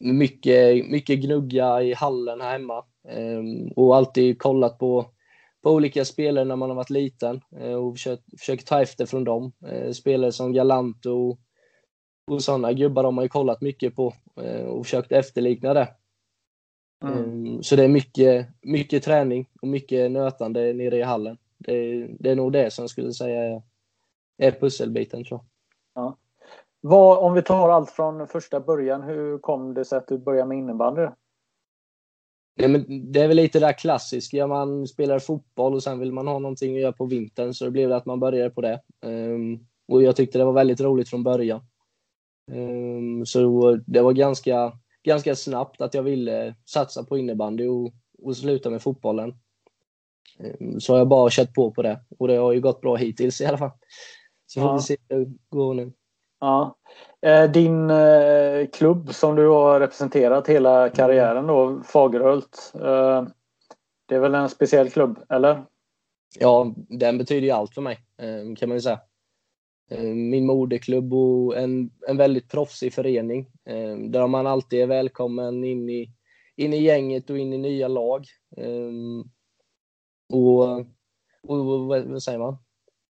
Mycket, 0.04 0.90
mycket 0.90 1.20
gnugga 1.20 1.82
i 1.82 1.94
hallen 1.94 2.40
här 2.40 2.52
hemma. 2.52 2.84
Ehm, 3.08 3.68
och 3.76 3.96
alltid 3.96 4.38
kollat 4.38 4.78
på, 4.78 5.10
på 5.62 5.70
olika 5.70 6.04
spelare 6.04 6.44
när 6.44 6.56
man 6.56 6.70
har 6.70 6.76
varit 6.76 6.90
liten 6.90 7.40
eh, 7.56 7.72
och 7.72 7.94
försökt, 7.94 8.24
försökt 8.38 8.66
ta 8.66 8.82
efter 8.82 9.06
från 9.06 9.24
dem. 9.24 9.52
Eh, 9.66 9.90
spelare 9.90 10.32
som 10.32 10.52
Galant 10.52 11.06
och, 11.06 11.38
och 12.30 12.42
sådana 12.42 12.72
gubbar 12.72 13.02
de 13.02 13.16
har 13.16 13.24
ju 13.24 13.28
kollat 13.28 13.60
mycket 13.60 13.94
på 13.94 14.14
eh, 14.40 14.64
och 14.64 14.86
försökt 14.86 15.12
efterlikna 15.12 15.74
det. 15.74 15.88
Mm. 17.04 17.18
Ehm, 17.18 17.62
så 17.62 17.76
det 17.76 17.84
är 17.84 17.88
mycket, 17.88 18.48
mycket 18.62 19.02
träning 19.02 19.48
och 19.62 19.68
mycket 19.68 20.10
nötande 20.10 20.72
nere 20.72 20.96
i 20.98 21.02
hallen. 21.02 21.38
Det, 21.58 22.06
det 22.06 22.30
är 22.30 22.36
nog 22.36 22.52
det 22.52 22.70
som 22.70 22.82
jag 22.82 22.90
skulle 22.90 23.12
säga 23.12 23.62
är, 24.38 24.50
pusselbiten 24.50 25.24
tror 25.24 25.40
jag. 25.40 26.04
Ja. 26.04 26.18
Vad, 26.80 27.18
om 27.18 27.34
vi 27.34 27.42
tar 27.42 27.68
allt 27.68 27.90
från 27.90 28.26
första 28.26 28.60
början, 28.60 29.02
hur 29.02 29.38
kom 29.38 29.74
det 29.74 29.84
sig 29.84 29.98
att 29.98 30.08
du 30.08 30.18
började 30.18 30.48
med 30.48 30.58
innebandy? 30.58 31.06
Nej, 32.58 32.68
men 32.68 33.12
det 33.12 33.20
är 33.20 33.28
väl 33.28 33.36
lite 33.36 33.58
det 33.58 33.66
där 33.66 33.72
klassiska, 33.72 34.46
man 34.46 34.86
spelar 34.86 35.18
fotboll 35.18 35.74
och 35.74 35.82
sen 35.82 35.98
vill 35.98 36.12
man 36.12 36.26
ha 36.26 36.38
någonting 36.38 36.74
att 36.74 36.80
göra 36.80 36.92
på 36.92 37.06
vintern, 37.06 37.54
så 37.54 37.64
det 37.64 37.70
blev 37.70 37.92
att 37.92 38.06
man 38.06 38.20
började 38.20 38.50
på 38.50 38.60
det. 38.60 38.80
Um, 39.02 39.66
och 39.88 40.02
jag 40.02 40.16
tyckte 40.16 40.38
det 40.38 40.44
var 40.44 40.52
väldigt 40.52 40.80
roligt 40.80 41.08
från 41.08 41.22
början. 41.22 41.60
Um, 42.52 43.26
så 43.26 43.72
det 43.86 44.02
var 44.02 44.12
ganska, 44.12 44.72
ganska 45.02 45.34
snabbt 45.34 45.80
att 45.80 45.94
jag 45.94 46.02
ville 46.02 46.54
satsa 46.64 47.04
på 47.04 47.18
innebandy 47.18 47.68
och, 47.68 47.92
och 48.22 48.36
sluta 48.36 48.70
med 48.70 48.82
fotbollen. 48.82 49.34
Um, 50.38 50.80
så 50.80 50.92
har 50.92 50.98
jag 50.98 51.08
bara 51.08 51.30
kört 51.30 51.54
på 51.54 51.70
på 51.70 51.82
det 51.82 52.00
och 52.18 52.28
det 52.28 52.36
har 52.36 52.52
ju 52.52 52.60
gått 52.60 52.80
bra 52.80 52.96
hittills 52.96 53.40
i 53.40 53.46
alla 53.46 53.58
fall. 53.58 53.72
Så 54.56 54.62
får 54.62 54.70
ja. 54.70 54.74
vi 54.74 54.82
se 54.82 54.96
hur 55.08 55.24
det 55.24 55.38
går 55.50 55.74
nu. 55.74 55.92
Ja. 56.40 56.76
Eh, 57.22 57.50
din 57.50 57.90
eh, 57.90 58.66
klubb 58.72 59.14
som 59.14 59.36
du 59.36 59.48
har 59.48 59.80
representerat 59.80 60.48
hela 60.48 60.90
karriären 60.90 61.46
då, 61.46 61.82
Fagerhult. 61.84 62.72
Eh, 62.74 63.26
det 64.06 64.14
är 64.14 64.20
väl 64.20 64.34
en 64.34 64.48
speciell 64.48 64.90
klubb, 64.90 65.18
eller? 65.28 65.64
Ja, 66.38 66.74
den 66.76 67.18
betyder 67.18 67.46
ju 67.46 67.50
allt 67.50 67.74
för 67.74 67.82
mig, 67.82 67.98
kan 68.58 68.68
man 68.68 68.76
ju 68.76 68.80
säga. 68.80 69.00
Min 70.14 70.46
moderklubb 70.46 71.14
och 71.14 71.56
en, 71.56 71.90
en 72.08 72.16
väldigt 72.16 72.50
proffsig 72.50 72.94
förening 72.94 73.50
där 74.10 74.26
man 74.26 74.46
alltid 74.46 74.80
är 74.80 74.86
välkommen 74.86 75.64
in 75.64 75.90
i, 75.90 76.10
in 76.56 76.72
i 76.72 76.82
gänget 76.82 77.30
och 77.30 77.38
in 77.38 77.52
i 77.52 77.58
nya 77.58 77.88
lag. 77.88 78.24
Och, 80.32 80.62
och 81.48 81.86
vad 81.86 82.22
säger 82.22 82.38
man? 82.38 82.56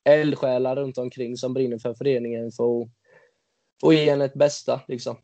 Eldsjälar 0.03 0.75
runt 0.75 0.97
omkring 0.97 1.37
som 1.37 1.53
brinner 1.53 1.77
för 1.77 1.93
föreningen 1.93 2.51
för 2.51 2.81
att 2.81 2.87
och 3.83 3.93
ge 3.93 4.09
henne 4.09 4.25
ett 4.25 4.33
bästa. 4.33 4.81
Liksom. 4.87 5.15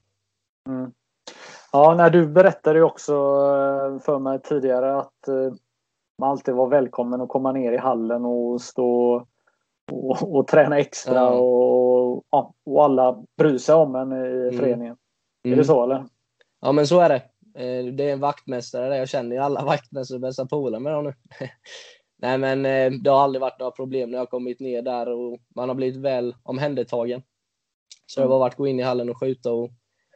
Mm. 0.67 0.91
Ja, 1.71 1.95
när 1.95 2.09
du 2.09 2.27
berättade 2.27 2.79
ju 2.79 2.85
också 2.85 3.13
eh, 3.13 3.99
för 3.99 4.19
mig 4.19 4.41
tidigare 4.41 4.97
att 4.97 5.27
eh, 5.27 5.53
man 6.17 6.29
alltid 6.29 6.53
var 6.55 6.67
välkommen 6.67 7.21
att 7.21 7.29
komma 7.29 7.51
ner 7.51 7.71
i 7.71 7.77
hallen 7.77 8.25
och 8.25 8.61
stå 8.61 9.15
och, 9.91 10.35
och 10.35 10.47
träna 10.47 10.79
extra 10.79 11.15
ja. 11.15 11.29
och, 11.29 12.23
ja, 12.29 12.53
och 12.65 12.83
alla 12.83 13.23
bryr 13.37 13.57
sig 13.57 13.75
om 13.75 13.95
en 13.95 14.11
i 14.11 14.15
mm. 14.15 14.57
föreningen. 14.57 14.97
Mm. 15.45 15.53
Är 15.53 15.57
det 15.57 15.65
så 15.65 15.83
eller? 15.83 16.05
Ja 16.61 16.71
men 16.71 16.87
så 16.87 16.99
är 16.99 17.09
det. 17.09 17.21
Eh, 17.63 17.93
det 17.93 18.09
är 18.09 18.13
en 18.13 18.19
vaktmästare 18.19 18.89
där. 18.89 18.95
Jag 18.95 19.09
känner 19.09 19.35
ju 19.35 19.41
alla 19.41 19.65
vaktmästare 19.65 20.19
bästa 20.19 20.45
polare 20.45 20.81
med 20.81 20.93
dem 20.93 21.03
nu. 21.03 21.13
Nej 22.21 22.37
men 22.37 22.65
eh, 22.65 22.91
det 22.91 23.09
har 23.09 23.21
aldrig 23.21 23.41
varit 23.41 23.59
några 23.59 23.71
problem 23.71 24.11
när 24.11 24.17
jag 24.17 24.29
kommit 24.29 24.59
ner 24.59 24.81
där 24.81 25.09
och 25.09 25.39
man 25.55 25.69
har 25.69 25.75
blivit 25.75 26.01
väl 26.01 26.35
omhändertagen. 26.43 27.21
Så 28.05 28.21
det 28.21 28.27
var 28.27 28.39
varit 28.39 28.53
att 28.53 28.57
gå 28.57 28.67
in 28.67 28.79
i 28.79 28.83
hallen 28.83 29.09
och 29.09 29.19
skjuta 29.19 29.51
och, 29.51 29.71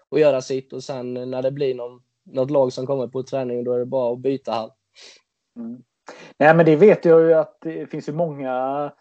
och 0.10 0.19
göra 0.19 0.41
sitt 0.41 0.74
och 0.74 0.83
sen 0.83 1.13
när 1.13 1.41
det 1.41 1.51
blir 1.51 1.75
någon, 1.75 2.01
något 2.24 2.51
lag 2.51 2.74
som 2.74 2.88
kommer 2.88 3.07
på 3.07 3.24
träning 3.24 3.63
då 3.63 3.74
är 3.74 3.79
det 3.79 3.86
bara 3.86 4.13
att 4.13 4.19
byta 4.19 4.51
hall. 4.51 4.72
Mm. 5.55 5.83
Nej 6.38 6.55
men 6.55 6.65
det 6.65 6.75
vet 6.75 7.05
jag 7.05 7.22
ju 7.22 7.33
att 7.33 7.57
det 7.62 7.88
finns 7.88 8.10
ju 8.10 8.13
många 8.13 8.91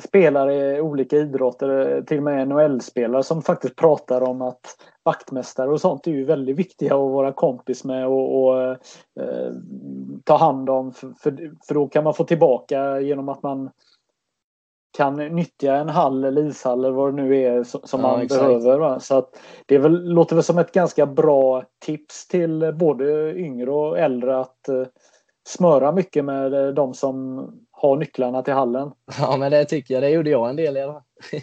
spelare 0.00 0.76
i 0.76 0.80
olika 0.80 1.16
idrotter, 1.16 2.02
till 2.02 2.16
och 2.16 2.22
med 2.22 2.48
NHL-spelare 2.48 3.22
som 3.22 3.42
faktiskt 3.42 3.76
pratar 3.76 4.20
om 4.20 4.42
att 4.42 4.76
vaktmästare 5.02 5.70
och 5.70 5.80
sånt 5.80 6.06
är 6.06 6.10
ju 6.10 6.24
väldigt 6.24 6.56
viktiga 6.56 6.94
att 6.94 7.12
vara 7.12 7.32
kompis 7.32 7.84
med 7.84 8.06
och, 8.06 8.44
och 8.44 8.62
eh, 9.20 9.52
ta 10.24 10.36
hand 10.36 10.70
om 10.70 10.92
för, 10.92 11.12
för, 11.20 11.52
för 11.66 11.74
då 11.74 11.88
kan 11.88 12.04
man 12.04 12.14
få 12.14 12.24
tillbaka 12.24 13.00
genom 13.00 13.28
att 13.28 13.42
man 13.42 13.70
kan 14.96 15.16
nyttja 15.16 15.76
en 15.76 15.88
hall 15.88 16.24
eller 16.24 16.42
ishall 16.42 16.84
eller 16.84 16.94
vad 16.94 17.16
det 17.16 17.22
nu 17.22 17.36
är 17.36 17.64
som 17.64 17.80
ja, 17.92 17.98
man 17.98 18.20
exakt. 18.20 18.42
behöver. 18.42 18.78
Va? 18.78 19.00
Så 19.00 19.18
att 19.18 19.38
det 19.66 19.78
väl, 19.78 20.04
låter 20.04 20.36
väl 20.36 20.44
som 20.44 20.58
ett 20.58 20.72
ganska 20.72 21.06
bra 21.06 21.64
tips 21.78 22.28
till 22.28 22.74
både 22.74 23.34
yngre 23.34 23.70
och 23.70 23.98
äldre 23.98 24.38
att 24.38 24.66
uh, 24.68 24.86
smöra 25.46 25.92
mycket 25.92 26.24
med 26.24 26.54
uh, 26.54 26.74
de 26.74 26.94
som 26.94 27.46
har 27.70 27.96
nycklarna 27.96 28.42
till 28.42 28.54
hallen. 28.54 28.92
Ja 29.18 29.36
men 29.36 29.50
det 29.50 29.64
tycker 29.64 29.94
jag, 29.94 30.02
det 30.02 30.10
gjorde 30.10 30.30
jag 30.30 30.50
en 30.50 30.56
del 30.56 30.76
i 30.76 30.80
alla 30.80 30.92
fall. 30.92 31.02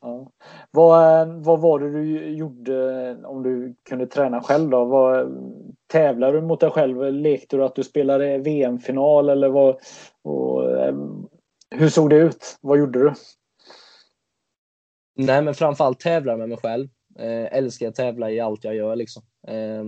ja. 0.00 0.30
vad, 0.70 1.20
eh, 1.20 1.34
vad 1.36 1.60
var 1.60 1.78
det 1.78 1.90
du 1.90 2.28
gjorde 2.28 3.16
om 3.24 3.42
du 3.42 3.74
kunde 3.88 4.06
träna 4.06 4.42
själv 4.42 4.70
då? 4.70 4.84
Vad, 4.84 5.32
tävlade 5.86 6.32
du 6.32 6.40
mot 6.40 6.60
dig 6.60 6.70
själv? 6.70 7.12
Lekte 7.12 7.56
du 7.56 7.64
att 7.64 7.74
du 7.74 7.84
spelade 7.84 8.38
VM-final 8.38 9.28
eller 9.28 9.48
vad, 9.48 9.76
och, 10.22 10.62
hur 11.70 11.88
såg 11.88 12.10
det 12.10 12.16
ut? 12.16 12.58
Vad 12.60 12.78
gjorde 12.78 12.98
du? 12.98 13.14
Nej, 15.16 15.42
men 15.42 15.54
framförallt 15.54 16.00
tävla 16.00 16.36
med 16.36 16.48
mig 16.48 16.58
själv. 16.58 16.88
Eh, 17.18 17.56
älskar 17.56 17.88
att 17.88 17.94
tävla 17.94 18.30
i 18.30 18.40
allt 18.40 18.64
jag 18.64 18.74
gör. 18.74 18.96
Liksom. 18.96 19.22
Eh, 19.48 19.84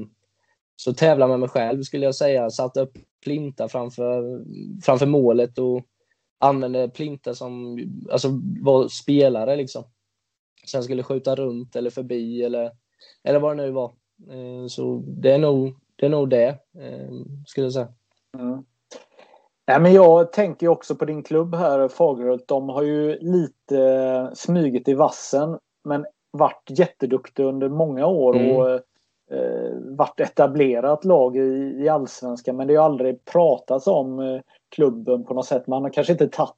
så 0.76 0.94
tävla 0.94 1.26
med 1.26 1.40
mig 1.40 1.48
själv 1.48 1.82
skulle 1.82 2.04
jag 2.04 2.14
säga. 2.14 2.50
Satte 2.50 2.80
upp 2.80 2.92
plintar 3.24 3.68
framför, 3.68 4.44
framför 4.82 5.06
målet 5.06 5.58
och 5.58 5.82
använde 6.38 6.88
plintar 6.88 7.32
som 7.32 7.78
alltså, 8.12 8.28
var 8.62 8.88
spelare. 8.88 9.56
Liksom. 9.56 9.84
Sen 10.66 10.82
skulle 10.82 11.02
skjuta 11.02 11.34
runt 11.34 11.76
eller 11.76 11.90
förbi 11.90 12.42
eller, 12.42 12.70
eller 13.24 13.40
vad 13.40 13.56
det 13.56 13.62
nu 13.62 13.70
var. 13.70 13.92
Eh, 14.30 14.66
så 14.68 15.02
det 15.06 15.32
är 15.32 15.38
nog 15.38 15.76
det, 15.96 16.06
är 16.06 16.10
nog 16.10 16.28
det 16.28 16.48
eh, 16.78 17.10
skulle 17.46 17.66
jag 17.66 17.72
säga. 17.72 17.88
Mm. 18.38 18.64
Ja, 19.66 19.78
men 19.78 19.92
jag 19.92 20.32
tänker 20.32 20.68
också 20.68 20.94
på 20.94 21.04
din 21.04 21.22
klubb 21.22 21.54
här, 21.54 21.88
Fagerhult. 21.88 22.48
De 22.48 22.68
har 22.68 22.82
ju 22.82 23.18
lite 23.20 24.30
smugit 24.34 24.88
i 24.88 24.94
vassen 24.94 25.58
men 25.84 26.06
varit 26.30 26.70
jätteduktiga 26.70 27.46
under 27.46 27.68
många 27.68 28.06
år 28.06 28.36
mm. 28.36 28.56
och 28.56 28.80
eh, 29.32 29.96
varit 29.96 30.20
etablerat 30.20 31.04
lag 31.04 31.36
i, 31.36 31.76
i 31.78 31.88
allsvenskan. 31.88 32.56
Men 32.56 32.66
det 32.66 32.74
har 32.74 32.84
aldrig 32.84 33.24
pratats 33.24 33.86
om 33.86 34.18
eh, 34.18 34.40
klubben 34.68 35.24
på 35.24 35.34
något 35.34 35.46
sätt. 35.46 35.66
Man 35.66 35.82
har 35.82 35.90
kanske 35.90 36.12
inte 36.12 36.28
tagit 36.28 36.54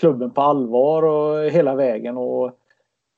klubben 0.00 0.30
på 0.30 0.40
allvar 0.40 1.02
och 1.02 1.50
hela 1.50 1.74
vägen. 1.74 2.16
Och, 2.16 2.44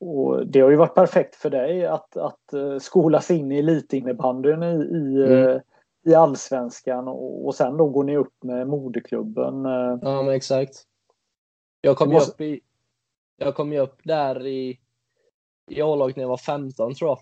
och 0.01 0.47
det 0.47 0.61
har 0.61 0.71
ju 0.71 0.77
varit 0.77 0.95
perfekt 0.95 1.35
för 1.35 1.51
dig 1.51 1.87
att, 1.87 2.17
att 2.17 2.55
uh, 2.55 2.79
skolas 2.79 3.31
in 3.31 3.53
i 3.53 3.59
elitinnebandyn 3.59 4.63
i, 4.63 4.67
i 4.67 5.25
mm. 5.25 5.49
uh, 5.49 5.61
i 6.05 6.15
allsvenskan 6.15 7.09
och, 7.09 7.47
och 7.47 7.55
sen 7.55 7.77
då 7.77 7.89
går 7.89 8.05
ni 8.05 8.17
upp 8.17 8.43
med 8.43 8.69
moderklubben. 8.69 9.67
Eh. 9.67 9.99
Ja, 10.03 10.23
men 10.23 10.35
exakt. 10.35 10.87
Jag 11.81 11.97
kom 11.97 12.09
ju 12.09 12.15
måste... 12.15 12.33
upp 12.33 12.41
i, 12.41 12.61
jag 13.37 13.55
kom 13.55 13.73
ju 13.73 13.79
upp 13.79 14.01
där 14.05 14.47
i, 14.47 14.79
i 15.71 15.83
A-laget 15.83 16.17
när 16.17 16.23
jag 16.25 16.29
var 16.29 16.37
15 16.37 16.95
tror 16.95 17.11
jag. 17.11 17.19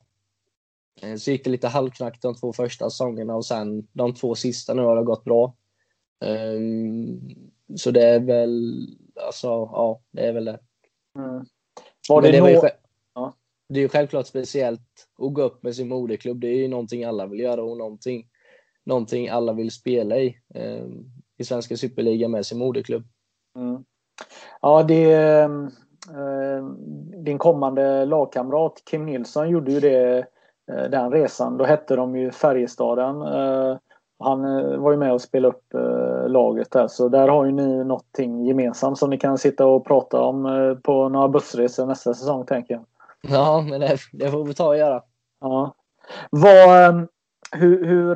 Eh, 1.02 1.16
så 1.16 1.30
gick 1.30 1.44
det 1.44 1.50
lite 1.50 1.68
halvknackt 1.68 2.22
de 2.22 2.34
två 2.34 2.52
första 2.52 2.90
säsongerna 2.90 3.34
och 3.34 3.46
sen 3.46 3.88
de 3.92 4.14
två 4.14 4.34
sista 4.34 4.74
nu 4.74 4.82
har 4.82 4.96
det 4.96 5.04
gått 5.04 5.24
bra. 5.24 5.54
Um, 6.24 7.20
så 7.76 7.90
det 7.90 8.06
är 8.06 8.20
väl, 8.20 8.86
alltså 9.26 9.46
ja, 9.48 10.00
det 10.10 10.26
är 10.26 10.32
väl 10.32 10.44
det. 10.44 10.58
Mm. 11.18 11.44
Var 12.08 12.22
det, 12.22 12.30
det, 12.30 12.40
var 12.40 12.48
ju, 12.48 12.60
ja. 13.14 13.34
det 13.68 13.78
är 13.78 13.82
ju 13.82 13.88
självklart 13.88 14.26
speciellt 14.26 15.08
att 15.18 15.34
gå 15.34 15.42
upp 15.42 15.62
med 15.62 15.76
sin 15.76 15.88
moderklubb. 15.88 16.40
Det 16.40 16.48
är 16.48 16.56
ju 16.56 16.68
någonting 16.68 17.04
alla 17.04 17.26
vill 17.26 17.40
göra 17.40 17.62
och 17.62 17.78
någonting 17.78 18.26
någonting 18.84 19.28
alla 19.28 19.52
vill 19.52 19.70
spela 19.70 20.18
i 20.18 20.36
eh, 20.54 20.86
i 21.40 21.44
svenska 21.44 21.76
superligan 21.76 22.30
med 22.30 22.46
sin 22.46 22.58
moderklubb. 22.58 23.04
Mm. 23.56 23.84
Ja, 24.62 24.82
det, 24.82 25.12
eh, 25.12 26.64
din 27.24 27.38
kommande 27.38 28.04
lagkamrat 28.04 28.82
Kim 28.90 29.06
Nilsson 29.06 29.50
gjorde 29.50 29.72
ju 29.72 29.80
det, 29.80 30.26
den 30.90 31.12
resan. 31.12 31.56
Då 31.56 31.64
hette 31.64 31.96
de 31.96 32.16
ju 32.16 32.30
Färjestaden. 32.30 33.22
Eh, 33.22 33.76
han 34.18 34.44
eh, 34.44 34.76
var 34.76 34.90
ju 34.90 34.96
med 34.96 35.12
och 35.12 35.20
spelade 35.20 35.54
upp 35.54 35.74
eh, 35.74 36.28
laget 36.28 36.70
där 36.70 36.88
så 36.88 37.08
där 37.08 37.28
har 37.28 37.44
ju 37.44 37.52
ni 37.52 37.84
någonting 37.84 38.46
gemensamt 38.46 38.98
som 38.98 39.10
ni 39.10 39.18
kan 39.18 39.38
sitta 39.38 39.66
och 39.66 39.86
prata 39.86 40.20
om 40.20 40.80
på 40.82 41.08
några 41.08 41.28
bussresor 41.28 41.86
nästa 41.86 42.14
säsong 42.14 42.46
tänker 42.46 42.74
jag. 42.74 42.84
Ja, 43.22 43.66
men 43.70 43.80
det, 43.80 43.96
det 44.12 44.30
får 44.30 44.44
vi 44.44 44.54
ta 44.54 44.68
och 44.68 44.76
göra. 44.76 45.02
Ja. 45.40 45.74
Vad, 46.30 47.08
hur, 47.52 47.86
hur, 47.86 48.14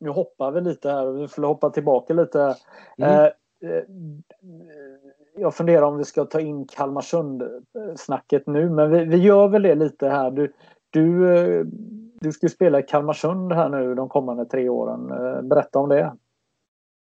nu 0.00 0.10
hoppar 0.10 0.50
vi 0.50 0.60
lite 0.60 0.90
här, 0.90 1.06
vi 1.06 1.28
får 1.28 1.42
hoppa 1.42 1.70
tillbaka 1.70 2.14
lite. 2.14 2.56
Mm. 2.98 3.10
Eh, 3.10 3.24
eh, 3.70 3.82
jag 5.36 5.54
funderar 5.54 5.82
om 5.82 5.96
vi 5.96 6.04
ska 6.04 6.24
ta 6.24 6.40
in 6.40 6.66
Kalmarsund-snacket 6.66 8.46
nu, 8.46 8.70
men 8.70 8.90
vi, 8.90 9.04
vi, 9.04 9.16
gör 9.16 9.48
väl 9.48 9.62
det 9.62 9.74
lite 9.74 10.08
här. 10.08 10.30
Du, 10.30 10.52
du, 10.90 11.36
eh, 11.36 11.64
du 12.20 12.32
ska 12.32 12.48
spela 12.48 12.80
i 12.80 12.82
Kalmarsund 12.82 13.52
här 13.52 13.68
nu 13.68 13.94
de 13.94 14.08
kommande 14.08 14.44
tre 14.44 14.68
åren. 14.68 15.10
Eh, 15.10 15.42
berätta 15.42 15.78
om 15.78 15.88
det. 15.88 16.16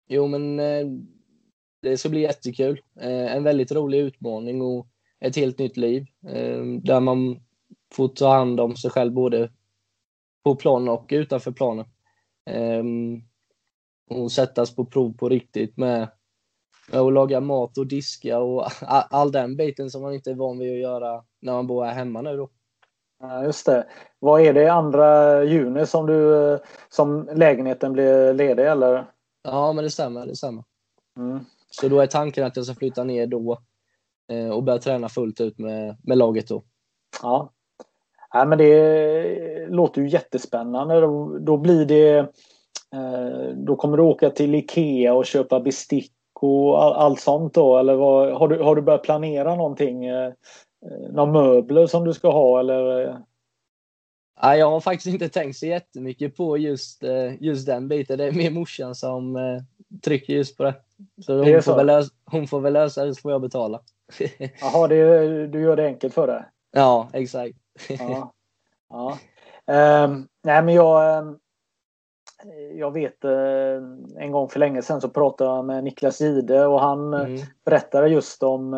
Jo, 0.08 0.28
men 0.28 0.60
eh, 0.60 0.88
det 1.82 1.98
ska 1.98 2.10
bli 2.10 2.22
jättekul. 2.22 2.82
En 3.00 3.44
väldigt 3.44 3.72
rolig 3.72 4.00
utmaning 4.00 4.62
och 4.62 4.88
ett 5.20 5.36
helt 5.36 5.60
nytt 5.60 5.78
liv 5.78 6.06
där 6.82 7.00
man 7.00 7.40
får 7.94 8.08
ta 8.08 8.34
hand 8.34 8.60
om 8.60 8.76
sig 8.76 8.92
själv 8.92 9.14
både 9.14 9.52
på 10.44 10.56
planen 10.56 10.90
och 10.90 11.06
utanför 11.10 11.52
planen. 11.52 11.86
Och 14.10 14.32
sättas 14.32 14.76
på 14.76 14.86
prov 14.86 15.14
på 15.14 15.30
riktigt 15.30 15.78
med, 15.78 16.04
att 16.92 17.14
laga 17.14 17.40
mat 17.40 17.78
och 17.78 17.88
diska 17.88 18.40
och 18.40 18.66
all 19.10 19.32
den 19.32 19.58
biten 19.58 19.90
som 19.90 20.02
man 20.02 20.14
inte 20.14 20.32
är 20.32 20.36
van 20.36 20.60
vid 20.60 20.74
att 20.74 20.80
göra 20.80 21.24
när 21.40 21.54
man 21.54 21.68
bor 21.68 21.86
här 21.86 21.94
hemma 21.94 22.22
nu 22.22 22.38
då. 22.38 22.50
Ja, 23.22 23.44
just 23.44 23.66
det. 23.66 23.88
Vad 24.20 24.42
är 24.42 24.54
det 24.54 24.68
andra 24.68 25.44
juni 25.44 25.86
som 25.86 26.06
du 26.06 26.60
som 26.90 27.30
lägenheten 27.34 27.94
blir 27.94 28.34
ledig 28.34 28.68
eller? 28.68 29.06
Ja, 29.44 29.74
men 29.74 29.84
det 29.84 29.90
stämmer. 29.90 30.26
Det 30.26 30.36
stämmer. 30.36 30.64
Mm. 31.18 31.46
Så 31.70 31.88
då 31.88 32.00
är 32.00 32.08
tanken 32.08 32.46
att 32.46 32.56
jag 32.56 32.66
ska 32.66 32.76
flytta 32.76 33.04
ner 33.04 33.28
då 33.28 33.58
eh, 34.32 34.50
och 34.50 34.64
börja 34.64 34.80
träna 34.80 35.10
fullt 35.10 35.42
ut 35.42 35.58
med, 35.58 35.98
med 36.04 36.18
laget 36.18 36.48
då. 36.48 36.64
Ja, 37.22 37.52
Nej, 38.34 38.48
men 38.48 38.58
det 38.58 39.68
låter 39.70 40.02
ju 40.02 40.10
jättespännande. 40.10 41.02
Då, 41.02 41.38
då 41.38 41.58
blir 41.58 41.86
det 41.86 42.18
eh, 42.94 43.56
Då 43.56 43.76
kommer 43.76 43.98
du 43.98 44.04
åka 44.04 44.30
till 44.30 44.56
Ikea 44.56 45.14
och 45.14 45.26
köpa 45.26 45.60
bestick 45.60 46.14
och 46.42 46.84
all, 46.84 46.94
allt 46.94 47.20
sånt 47.20 47.54
då? 47.54 47.78
Eller 47.78 47.96
vad, 47.96 48.34
har, 48.34 48.48
du, 48.48 48.60
har 48.60 48.76
du 48.76 48.82
börjat 48.82 49.04
planera 49.04 49.56
någonting? 49.56 50.06
Eh, 50.86 51.06
eh 51.06 51.12
några 51.12 51.32
möbler 51.32 51.88
som 51.88 52.04
du 52.04 52.14
ska 52.14 52.32
ha 52.32 52.60
eller? 52.60 53.18
Nej, 54.44 54.60
jag 54.60 54.72
har 54.72 54.80
faktiskt 54.80 55.14
inte 55.14 55.30
tänkt 55.30 55.58
så 55.58 55.66
jättemycket 55.66 56.38
på 56.38 56.58
just, 56.58 57.04
eh, 57.04 57.44
just 57.44 57.66
den 57.66 57.88
biten. 57.88 58.18
Det 58.18 58.26
är 58.26 58.32
mer 58.32 58.52
morsan 58.52 58.96
som 58.96 59.38
trycker 60.04 60.34
just 60.34 60.58
på 60.58 60.64
det. 60.64 60.76
Så 61.26 61.34
hon, 61.34 61.46
det 61.46 61.62
får, 61.62 61.76
Väl 61.76 61.86
lösa, 61.86 62.14
hon 62.26 62.48
får 62.48 62.60
väl 62.60 62.74
lösa 62.74 63.06
det 63.06 63.16
så 63.16 63.22
får 63.22 63.32
jag 63.32 63.42
betala. 63.42 63.82
Jaha, 64.62 64.88
det, 64.88 65.48
du 65.48 65.62
gör 65.62 65.76
det 65.76 65.86
enkelt 65.86 66.14
för 66.14 66.28
dig? 66.28 66.44
Ja, 66.72 67.10
exakt 67.14 67.58
ja. 67.90 68.34
ja. 68.90 69.18
Um, 70.06 70.28
nej, 70.44 70.64
men 70.64 70.76
jag, 70.76 71.24
um, 71.24 71.40
jag 72.74 72.92
vet 72.92 73.24
en 74.18 74.32
gång 74.32 74.50
för 74.50 74.60
länge 74.60 74.82
sedan 74.82 75.02
så 75.02 75.10
pratade 75.10 75.50
jag 75.50 75.66
med 75.66 75.84
Niklas 75.84 76.22
Gide 76.22 76.66
och 76.66 76.82
han 76.82 77.14
mm. 77.14 77.42
berättade 77.66 78.08
just 78.08 78.44
om 78.44 78.74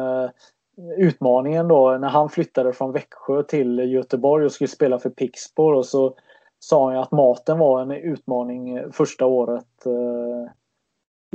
utmaningen 0.97 1.67
då 1.67 1.97
när 1.97 2.09
han 2.09 2.29
flyttade 2.29 2.73
från 2.73 2.91
Växjö 2.91 3.43
till 3.43 3.79
Göteborg 3.79 4.45
och 4.45 4.51
skulle 4.51 4.67
spela 4.67 4.99
för 4.99 5.09
Pixbo 5.09 5.63
och 5.63 5.85
så 5.85 6.15
sa 6.59 6.89
han 6.89 6.99
att 6.99 7.11
maten 7.11 7.59
var 7.59 7.81
en 7.81 7.91
utmaning 7.91 8.91
första 8.91 9.25
året 9.25 9.85
uh, 9.85 10.47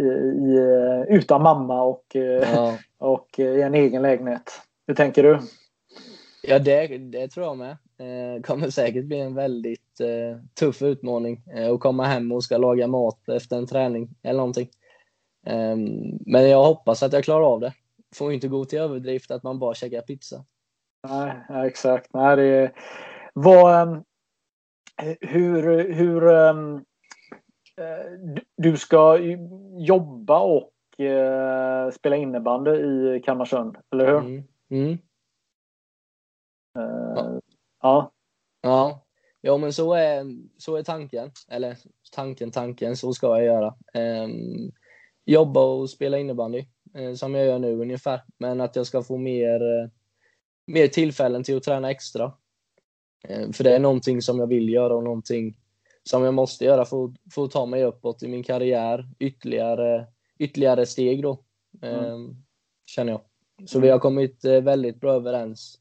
i, 0.06 0.08
i, 0.08 1.04
utan 1.08 1.42
mamma 1.42 1.82
och, 1.82 2.04
ja. 2.54 2.74
och 2.98 3.38
i 3.38 3.62
en 3.62 3.74
egen 3.74 4.02
lägenhet. 4.02 4.60
Hur 4.86 4.94
tänker 4.94 5.22
du? 5.22 5.40
Ja, 6.42 6.58
det, 6.58 6.98
det 6.98 7.28
tror 7.28 7.46
jag 7.46 7.56
med. 7.56 7.76
Eh, 7.98 8.42
kommer 8.42 8.70
säkert 8.70 9.04
bli 9.04 9.20
en 9.20 9.34
väldigt 9.34 10.00
eh, 10.00 10.42
tuff 10.54 10.82
utmaning 10.82 11.42
eh, 11.54 11.72
att 11.72 11.80
komma 11.80 12.04
hem 12.04 12.32
och 12.32 12.44
ska 12.44 12.58
laga 12.58 12.86
mat 12.86 13.28
efter 13.28 13.56
en 13.56 13.66
träning 13.66 14.08
eller 14.22 14.38
någonting. 14.38 14.68
Eh, 15.46 15.76
men 16.26 16.48
jag 16.48 16.64
hoppas 16.64 17.02
att 17.02 17.12
jag 17.12 17.24
klarar 17.24 17.52
av 17.52 17.60
det. 17.60 17.72
Får 18.14 18.32
inte 18.32 18.48
gå 18.48 18.64
till 18.64 18.78
överdrift 18.78 19.30
att 19.30 19.42
man 19.42 19.58
bara 19.58 19.74
käkar 19.74 20.02
pizza. 20.02 20.44
Nej, 21.08 21.66
exakt. 21.66 22.14
Nej, 22.14 22.36
det 22.36 22.72
vad, 23.34 23.88
um, 23.88 24.04
hur, 25.20 25.92
hur 25.92 26.22
um, 26.26 26.84
du 28.56 28.76
ska 28.76 29.18
jobba 29.78 30.40
och 30.40 30.72
uh, 31.00 31.90
spela 31.90 32.16
innebandy 32.16 32.70
i 32.70 33.22
Kalmarsund, 33.24 33.76
eller 33.92 34.06
hur? 34.06 34.18
Mm. 34.18 34.44
Mm. 34.70 34.92
Uh, 36.78 37.38
ja. 37.82 38.12
Ja. 38.60 39.04
Ja, 39.40 39.56
men 39.56 39.72
så 39.72 39.94
är, 39.94 40.24
så 40.56 40.76
är 40.76 40.82
tanken. 40.82 41.30
Eller 41.48 41.76
tanken, 42.12 42.50
tanken, 42.50 42.96
så 42.96 43.12
ska 43.12 43.26
jag 43.26 43.44
göra. 43.44 43.74
Um, 43.94 44.72
jobba 45.24 45.60
och 45.60 45.90
spela 45.90 46.18
innebandy, 46.18 46.66
som 47.16 47.34
jag 47.34 47.46
gör 47.46 47.58
nu 47.58 47.80
ungefär. 47.80 48.20
Men 48.38 48.60
att 48.60 48.76
jag 48.76 48.86
ska 48.86 49.02
få 49.02 49.16
mer, 49.16 49.62
uh, 49.62 49.88
mer 50.66 50.88
tillfällen 50.88 51.44
till 51.44 51.56
att 51.56 51.62
träna 51.62 51.90
extra. 51.90 52.32
Uh, 53.30 53.52
för 53.52 53.64
det 53.64 53.74
är 53.74 53.80
någonting 53.80 54.22
som 54.22 54.38
jag 54.38 54.46
vill 54.46 54.68
göra 54.68 54.94
och 54.94 55.04
någonting 55.04 55.56
som 56.02 56.24
jag 56.24 56.34
måste 56.34 56.64
göra 56.64 56.84
för, 56.84 57.04
att, 57.04 57.10
för 57.34 57.44
att 57.44 57.50
ta 57.50 57.66
mig 57.66 57.84
uppåt 57.84 58.22
i 58.22 58.28
min 58.28 58.42
karriär. 58.42 59.08
Ytterligare, 59.18 60.06
ytterligare 60.38 60.86
steg 60.86 61.22
då, 61.22 61.44
mm. 61.82 62.36
känner 62.86 63.12
jag. 63.12 63.20
Så 63.68 63.80
vi 63.80 63.88
har 63.88 63.98
kommit 63.98 64.44
väldigt 64.44 65.00
bra 65.00 65.14
överens 65.14 65.80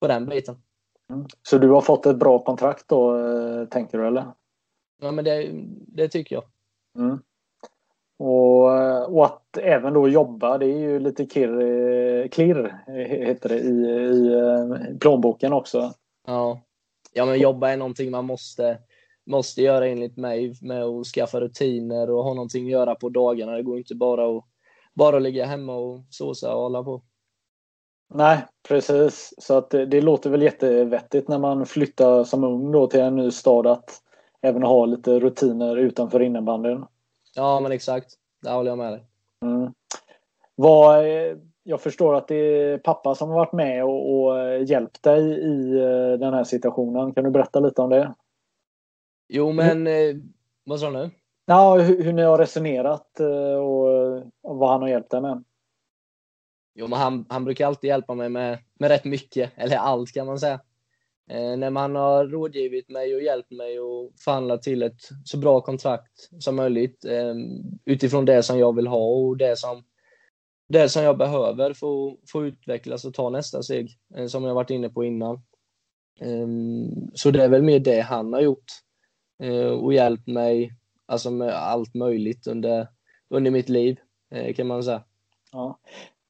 på 0.00 0.06
den 0.06 0.26
biten. 0.26 0.56
Mm. 1.10 1.26
Så 1.42 1.58
du 1.58 1.68
har 1.68 1.80
fått 1.80 2.06
ett 2.06 2.18
bra 2.18 2.38
kontrakt 2.38 2.88
då, 2.88 3.16
eh, 3.16 3.64
tänker 3.64 3.98
du 3.98 4.06
eller? 4.06 4.32
Ja, 5.00 5.10
men 5.12 5.24
det, 5.24 5.50
det 5.86 6.08
tycker 6.08 6.36
jag. 6.36 6.44
Mm. 6.98 7.18
Och, 8.18 8.76
eh, 8.76 9.02
och, 9.02 9.24
att 9.24 9.56
även 9.56 9.94
då 9.94 10.08
jobba, 10.08 10.58
det 10.58 10.66
är 10.66 10.78
ju 10.78 10.98
lite 10.98 11.26
kirr, 11.26 11.60
eh, 11.60 12.28
klirr 12.28 12.78
heter 13.08 13.48
det, 13.48 13.58
i, 13.58 14.94
i 14.94 14.98
plånboken 14.98 15.52
också. 15.52 15.92
Ja. 16.26 16.60
ja, 17.12 17.26
men 17.26 17.38
jobba 17.38 17.70
är 17.70 17.76
någonting 17.76 18.10
man 18.10 18.24
måste, 18.24 18.78
måste 19.26 19.62
göra 19.62 19.86
enligt 19.86 20.16
mig 20.16 20.54
med 20.62 20.82
att 20.82 21.06
skaffa 21.06 21.40
rutiner 21.40 22.10
och 22.10 22.24
ha 22.24 22.34
någonting 22.34 22.64
att 22.64 22.70
göra 22.70 22.94
på 22.94 23.08
dagarna. 23.08 23.52
Det 23.52 23.62
går 23.62 23.78
inte 23.78 23.94
bara 23.94 24.36
att 24.36 24.44
bara 24.94 25.18
ligga 25.18 25.46
hemma 25.46 25.76
och 25.76 26.00
såsa 26.10 26.54
och 26.54 26.62
hålla 26.62 26.82
på. 26.82 27.02
Nej, 28.14 28.44
precis. 28.68 29.34
Så 29.38 29.58
att 29.58 29.70
det, 29.70 29.86
det, 29.86 30.00
låter 30.00 30.30
väl 30.30 30.42
jättevettigt 30.42 31.28
när 31.28 31.38
man 31.38 31.66
flyttar 31.66 32.24
som 32.24 32.44
ung 32.44 32.72
då 32.72 32.86
till 32.86 33.00
en 33.00 33.16
ny 33.16 33.30
stad 33.30 33.66
att 33.66 34.02
även 34.42 34.62
ha 34.62 34.86
lite 34.86 35.20
rutiner 35.20 35.76
utanför 35.76 36.22
innebandyn. 36.22 36.84
Ja, 37.38 37.60
men 37.60 37.72
exakt. 37.72 38.14
Där 38.42 38.54
håller 38.54 38.70
jag 38.70 38.78
med 38.78 38.92
dig. 38.92 39.04
Mm. 39.42 39.72
Vad, 40.54 41.04
jag 41.62 41.80
förstår 41.80 42.14
att 42.14 42.28
det 42.28 42.34
är 42.36 42.78
pappa 42.78 43.14
som 43.14 43.28
har 43.28 43.36
varit 43.36 43.52
med 43.52 43.84
och, 43.84 44.14
och 44.14 44.62
hjälpt 44.64 45.02
dig 45.02 45.22
i 45.22 45.78
eh, 45.78 46.18
den 46.18 46.34
här 46.34 46.44
situationen. 46.44 47.14
Kan 47.14 47.24
du 47.24 47.30
berätta 47.30 47.60
lite 47.60 47.82
om 47.82 47.90
det? 47.90 48.14
Jo, 49.28 49.52
men 49.52 49.86
mm. 49.86 50.32
vad 50.64 50.80
sa 50.80 50.90
du 50.90 50.92
nu? 50.92 51.10
Ja, 51.46 51.76
hur, 51.76 52.02
hur 52.02 52.12
ni 52.12 52.22
har 52.22 52.38
resonerat 52.38 53.20
eh, 53.20 53.58
och, 53.58 54.16
och 54.42 54.56
vad 54.56 54.70
han 54.70 54.82
har 54.82 54.88
hjälpt 54.88 55.10
dig 55.10 55.20
med. 55.20 55.44
Jo, 56.74 56.86
men 56.86 56.98
han, 56.98 57.26
han 57.28 57.44
brukar 57.44 57.66
alltid 57.66 57.88
hjälpa 57.88 58.14
mig 58.14 58.28
med, 58.28 58.58
med 58.74 58.90
rätt 58.90 59.04
mycket, 59.04 59.52
eller 59.56 59.76
allt 59.76 60.12
kan 60.12 60.26
man 60.26 60.38
säga. 60.38 60.60
Eh, 61.30 61.56
när 61.56 61.70
man 61.70 61.94
har 61.94 62.26
rådgivit 62.26 62.88
mig 62.88 63.14
och 63.14 63.22
hjälpt 63.22 63.50
mig 63.50 63.80
och 63.80 64.12
förhandlat 64.24 64.62
till 64.62 64.82
ett 64.82 65.00
så 65.24 65.38
bra 65.38 65.60
kontrakt 65.60 66.28
som 66.38 66.56
möjligt 66.56 67.04
ehm, 67.04 67.38
utifrån 67.84 68.24
det 68.24 68.42
som 68.42 68.58
jag 68.58 68.76
vill 68.76 68.86
ha 68.86 69.06
och 69.06 69.36
det 69.36 69.58
som, 69.58 69.84
det 70.68 70.88
som 70.88 71.02
jag 71.02 71.18
behöver 71.18 71.72
för 71.72 72.08
att 72.08 72.30
få 72.32 72.46
utvecklas 72.46 73.04
och 73.04 73.14
ta 73.14 73.30
nästa 73.30 73.62
steg, 73.62 73.90
eh, 74.16 74.26
som 74.26 74.44
jag 74.44 74.54
varit 74.54 74.70
inne 74.70 74.88
på 74.88 75.04
innan. 75.04 75.42
Ehm, 76.20 77.10
så 77.14 77.30
det 77.30 77.44
är 77.44 77.48
väl 77.48 77.62
mer 77.62 77.78
det 77.78 78.00
han 78.00 78.32
har 78.32 78.40
gjort 78.40 78.72
eh, 79.42 79.68
och 79.68 79.94
hjälpt 79.94 80.26
mig 80.26 80.72
alltså 81.06 81.30
med 81.30 81.52
allt 81.52 81.94
möjligt 81.94 82.46
under, 82.46 82.88
under 83.30 83.50
mitt 83.50 83.68
liv, 83.68 83.96
kan 84.56 84.66
man 84.66 84.84
säga. 84.84 85.04
Ja. 85.52 85.78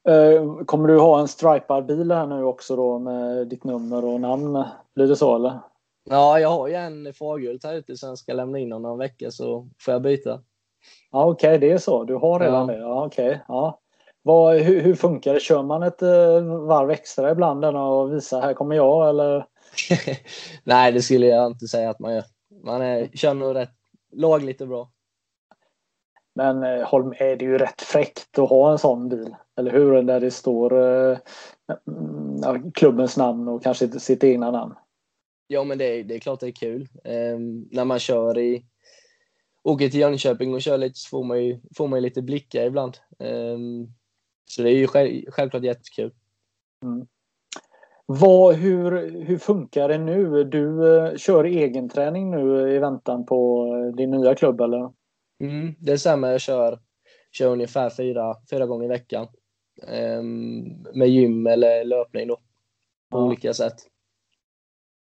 Eh, 0.08 0.64
kommer 0.64 0.88
du 0.88 0.98
ha 0.98 1.20
en 1.20 1.28
stripad 1.28 1.86
bil 1.86 2.12
här 2.12 2.26
nu 2.26 2.44
också 2.44 2.76
då 2.76 2.98
med 2.98 3.46
ditt 3.46 3.64
nummer 3.64 4.04
och 4.04 4.20
namn? 4.20 4.64
Blir 4.94 5.06
det 5.06 5.16
så 5.16 5.36
eller? 5.36 5.58
Ja, 6.10 6.40
jag 6.40 6.48
har 6.48 6.68
ju 6.68 6.74
en 6.74 7.14
fargult 7.14 7.64
här 7.64 7.74
ute 7.74 7.96
som 7.96 8.08
jag 8.08 8.18
ska 8.18 8.32
lämna 8.32 8.58
in 8.58 8.72
om 8.72 8.82
några 8.82 8.96
veckor 8.96 9.30
så 9.30 9.68
får 9.80 9.92
jag 9.92 10.02
byta. 10.02 10.40
Ja, 11.10 11.24
Okej, 11.24 11.48
okay, 11.48 11.58
det 11.58 11.72
är 11.72 11.78
så. 11.78 12.04
Du 12.04 12.14
har 12.14 12.40
redan 12.40 12.68
ja. 12.68 12.74
det? 12.74 12.80
Ja, 12.80 13.06
Okej. 13.06 13.28
Okay. 13.28 13.38
Ja. 13.48 13.80
Vad, 14.22 14.56
hur, 14.56 14.80
hur, 14.80 14.94
funkar 14.94 15.34
det? 15.34 15.40
Kör 15.40 15.62
man 15.62 15.82
ett 15.82 16.02
uh, 16.02 16.66
varv 16.66 16.90
extra 16.90 17.30
ibland 17.30 17.64
och 17.64 18.12
visar 18.12 18.40
här 18.40 18.54
kommer 18.54 18.76
jag 18.76 19.08
eller? 19.08 19.46
Nej, 20.64 20.92
det 20.92 21.02
skulle 21.02 21.26
jag 21.26 21.46
inte 21.46 21.66
säga 21.66 21.90
att 21.90 21.98
man 21.98 22.14
gör. 22.14 22.24
Man 22.64 22.82
är, 22.82 23.08
kör 23.14 23.34
nog 23.34 23.54
rätt 23.56 23.74
lagligt 24.12 24.60
och 24.60 24.68
bra. 24.68 24.90
Men 26.38 26.62
eh, 26.62 26.86
Holm 26.88 27.14
är 27.18 27.36
det 27.36 27.44
ju 27.44 27.58
rätt 27.58 27.82
fräckt 27.82 28.38
att 28.38 28.48
ha 28.48 28.72
en 28.72 28.78
sån 28.78 29.08
bil. 29.08 29.36
Eller 29.56 29.70
hur? 29.70 30.02
Där 30.02 30.20
det 30.20 30.30
står 30.30 30.82
eh, 31.10 31.18
klubbens 32.74 33.16
namn 33.16 33.48
och 33.48 33.62
kanske 33.62 34.00
sitt 34.00 34.24
egna 34.24 34.50
namn. 34.50 34.74
Ja, 35.46 35.64
men 35.64 35.78
det 35.78 35.84
är, 35.84 36.04
det 36.04 36.14
är 36.14 36.18
klart 36.18 36.40
det 36.40 36.46
är 36.46 36.52
kul. 36.52 36.88
Eh, 37.04 37.38
när 37.70 37.84
man 37.84 37.98
kör 37.98 38.38
i, 38.38 38.64
åker 39.62 39.88
till 39.88 40.00
Jönköping 40.00 40.54
och 40.54 40.62
kör 40.62 40.78
lite 40.78 40.98
så 40.98 41.08
får 41.08 41.24
man 41.24 41.44
ju, 41.44 41.60
får 41.76 41.88
man 41.88 41.98
ju 41.98 42.02
lite 42.02 42.22
blickar 42.22 42.64
ibland. 42.64 42.98
Eh, 43.18 43.58
så 44.50 44.62
det 44.62 44.70
är 44.70 44.76
ju 44.76 44.86
själv, 44.86 45.30
självklart 45.30 45.62
jättekul. 45.62 46.12
Mm. 46.82 47.06
Vad, 48.06 48.54
hur, 48.54 48.90
hur 49.24 49.38
funkar 49.38 49.88
det 49.88 49.98
nu? 49.98 50.44
Du 50.44 50.64
uh, 50.66 51.16
kör 51.16 51.44
egen 51.44 51.88
träning 51.88 52.30
nu 52.30 52.72
i 52.74 52.78
väntan 52.78 53.26
på 53.26 53.66
din 53.96 54.10
nya 54.10 54.34
klubb 54.34 54.60
eller? 54.60 54.97
Mm, 55.40 55.74
det 55.78 55.98
stämmer, 55.98 56.30
jag 56.30 56.40
kör, 56.40 56.78
kör 57.32 57.48
ungefär 57.48 57.90
fyra, 57.90 58.36
fyra 58.50 58.66
gånger 58.66 58.84
i 58.84 58.88
veckan. 58.88 59.26
Um, 59.82 60.86
med 60.94 61.08
gym 61.08 61.46
eller 61.46 61.84
löpning 61.84 62.28
då. 62.28 62.36
På 63.10 63.18
ja. 63.18 63.24
olika 63.24 63.54
sätt. 63.54 63.76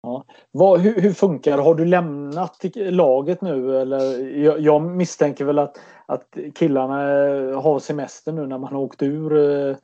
Ja. 0.04 0.26
Vad, 0.52 0.80
hur, 0.80 1.02
hur, 1.02 1.14
funkar 1.14 1.58
Har 1.58 1.76
du 1.76 1.86
lämnat 1.86 2.66
laget 2.76 3.42
nu? 3.42 3.78
Eller, 3.78 4.20
jag, 4.38 4.60
jag, 4.60 4.82
misstänker 4.82 5.46
väl 5.46 5.60
att, 5.60 5.80
att 6.06 6.38
killarna 6.56 6.96
har 7.62 7.80
semester 7.80 8.32
nu 8.32 8.48
när 8.48 8.58
man 8.58 8.74
har 8.74 8.82
åkt 8.82 9.02
ur 9.04 9.38
eh, 9.70 9.76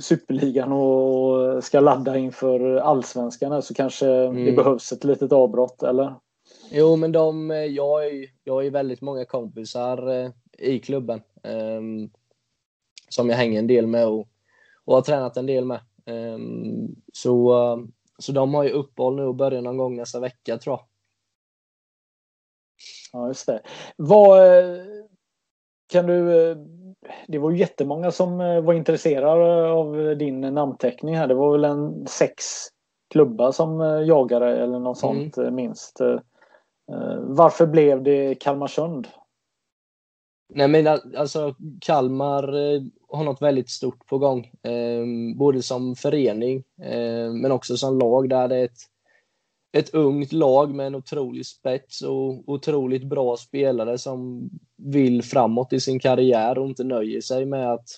superligan 0.00 0.72
och 0.72 1.64
ska 1.64 1.80
ladda 1.80 2.16
inför 2.16 2.76
allsvenskan. 2.76 3.62
Så 3.62 3.74
kanske 3.74 4.08
mm. 4.08 4.44
det 4.44 4.52
behövs 4.52 4.92
ett 4.92 5.04
litet 5.04 5.32
avbrott, 5.32 5.82
eller? 5.82 6.14
Jo, 6.70 6.96
men 6.96 7.12
de, 7.12 7.50
jag, 7.50 8.06
är, 8.06 8.26
jag 8.44 8.54
har 8.54 8.62
ju 8.62 8.70
väldigt 8.70 9.00
många 9.00 9.24
kompisar 9.24 10.08
eh, 10.08 10.30
i 10.58 10.78
klubben 10.78 11.22
eh, 11.42 11.80
som 13.08 13.30
jag 13.30 13.36
hänger 13.36 13.58
en 13.58 13.66
del 13.66 13.86
med 13.86 14.06
och, 14.06 14.28
och 14.84 14.94
har 14.94 15.02
tränat 15.02 15.36
en 15.36 15.46
del 15.46 15.64
med. 15.64 15.80
Eh, 16.06 16.38
så 17.12 17.54
så 18.18 18.32
de 18.32 18.54
har 18.54 18.64
ju 18.64 18.70
uppehåll 18.70 19.16
nu 19.16 19.22
och 19.22 19.34
börjar 19.34 19.62
någon 19.62 19.76
gång 19.76 19.96
nästa 19.96 20.20
vecka 20.20 20.58
tror 20.58 20.72
jag. 20.72 20.86
Ja, 23.12 23.28
just 23.28 23.46
det. 23.46 23.62
Vad 23.96 24.40
kan 25.92 26.06
du... 26.06 26.24
Det 27.28 27.38
var 27.38 27.50
ju 27.50 27.58
jättemånga 27.58 28.10
som 28.10 28.38
var 28.38 28.72
intresserade 28.72 29.70
av 29.70 30.16
din 30.16 30.40
namnteckning 30.40 31.16
här. 31.16 31.26
Det 31.26 31.34
var 31.34 31.52
väl 31.52 31.64
en 31.64 32.06
sex 32.06 32.44
klubbar 33.10 33.52
som 33.52 33.80
jagade 34.06 34.56
eller 34.56 34.78
något 34.78 35.02
mm. 35.02 35.30
sånt 35.32 35.54
minst. 35.54 36.00
Eh, 36.92 37.18
varför 37.20 37.66
blev 37.66 38.02
det 38.02 38.34
Kalmarsund? 38.34 39.08
Nej 40.48 40.68
men 40.68 40.86
alltså 41.16 41.54
Kalmar 41.80 42.72
eh, 42.74 42.82
har 43.08 43.24
något 43.24 43.42
väldigt 43.42 43.70
stort 43.70 44.06
på 44.06 44.18
gång. 44.18 44.50
Ehm, 44.62 45.36
både 45.38 45.62
som 45.62 45.96
förening 45.96 46.64
eh, 46.82 47.32
men 47.32 47.52
också 47.52 47.76
som 47.76 47.98
lag 47.98 48.28
där 48.28 48.48
det 48.48 48.56
är 48.56 48.64
ett, 48.64 48.78
ett 49.72 49.94
ungt 49.94 50.32
lag 50.32 50.74
med 50.74 50.86
en 50.86 50.94
otrolig 50.94 51.46
spets 51.46 52.02
och 52.02 52.48
otroligt 52.48 53.04
bra 53.04 53.36
spelare 53.36 53.98
som 53.98 54.50
vill 54.76 55.22
framåt 55.22 55.72
i 55.72 55.80
sin 55.80 56.00
karriär 56.00 56.58
och 56.58 56.66
inte 56.66 56.84
nöjer 56.84 57.20
sig 57.20 57.46
med 57.46 57.72
att, 57.72 57.88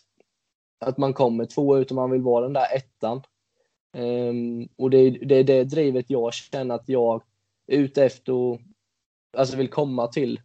att 0.81 0.99
man 0.99 1.13
kommer 1.13 1.45
två 1.45 1.79
utan 1.79 1.95
man 1.95 2.11
vill 2.11 2.23
vara 2.23 2.45
den 2.45 2.53
där 2.53 2.77
ettan. 2.77 3.23
Ehm, 3.97 4.69
och 4.77 4.91
det, 4.91 5.11
det 5.11 5.35
är 5.35 5.45
det 5.45 5.65
drivet 5.65 6.07
jag 6.09 6.35
känner 6.35 6.75
att 6.75 6.89
jag 6.89 7.23
är 7.67 7.77
ute 7.77 8.05
efter 8.05 8.59
alltså 9.37 9.57
vill 9.57 9.71
komma 9.71 10.07
till 10.07 10.41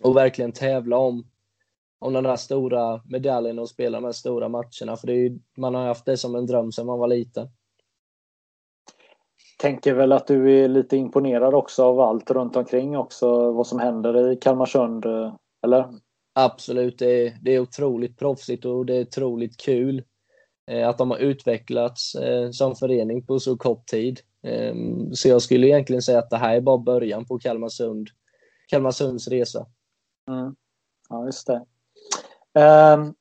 och 0.00 0.16
verkligen 0.16 0.52
tävla 0.52 0.98
om, 0.98 1.26
om 1.98 2.12
den 2.12 2.24
där 2.24 2.36
stora 2.36 3.02
medaljen 3.04 3.58
och 3.58 3.68
spela 3.68 4.00
de 4.00 4.04
här 4.04 4.12
stora 4.12 4.48
matcherna. 4.48 4.96
För 4.96 5.08
ju, 5.08 5.38
man 5.56 5.74
har 5.74 5.86
haft 5.86 6.04
det 6.04 6.16
som 6.16 6.34
en 6.34 6.46
dröm 6.46 6.72
sedan 6.72 6.86
man 6.86 6.98
var 6.98 7.08
liten. 7.08 7.48
Tänker 9.58 9.94
väl 9.94 10.12
att 10.12 10.26
du 10.26 10.64
är 10.64 10.68
lite 10.68 10.96
imponerad 10.96 11.54
också 11.54 11.84
av 11.84 12.00
allt 12.00 12.30
runt 12.30 12.56
omkring 12.56 12.96
också, 12.96 13.52
vad 13.52 13.66
som 13.66 13.78
händer 13.78 14.32
i 14.32 14.36
Kalmarsund, 14.36 15.04
eller? 15.64 15.88
Absolut, 16.34 16.98
det 16.98 17.26
är, 17.26 17.38
det 17.42 17.54
är 17.54 17.60
otroligt 17.60 18.18
proffsigt 18.18 18.64
och 18.64 18.86
det 18.86 18.94
är 18.94 19.02
otroligt 19.02 19.56
kul 19.56 20.04
eh, 20.70 20.88
att 20.88 20.98
de 20.98 21.10
har 21.10 21.18
utvecklats 21.18 22.14
eh, 22.14 22.50
som 22.50 22.76
förening 22.76 23.26
på 23.26 23.38
så 23.38 23.56
kort 23.56 23.86
tid. 23.86 24.20
Eh, 24.42 24.74
så 25.12 25.28
jag 25.28 25.42
skulle 25.42 25.66
egentligen 25.66 26.02
säga 26.02 26.18
att 26.18 26.30
det 26.30 26.36
här 26.36 26.56
är 26.56 26.60
bara 26.60 26.78
början 26.78 27.24
på 27.26 27.38
Kalmarsund, 27.38 28.08
Kalmarsunds 28.66 29.28
resa. 29.28 29.66
Mm. 30.28 30.56
Ja, 31.08 31.24
just 31.24 31.46
det. 31.46 31.64
Um, 32.54 33.14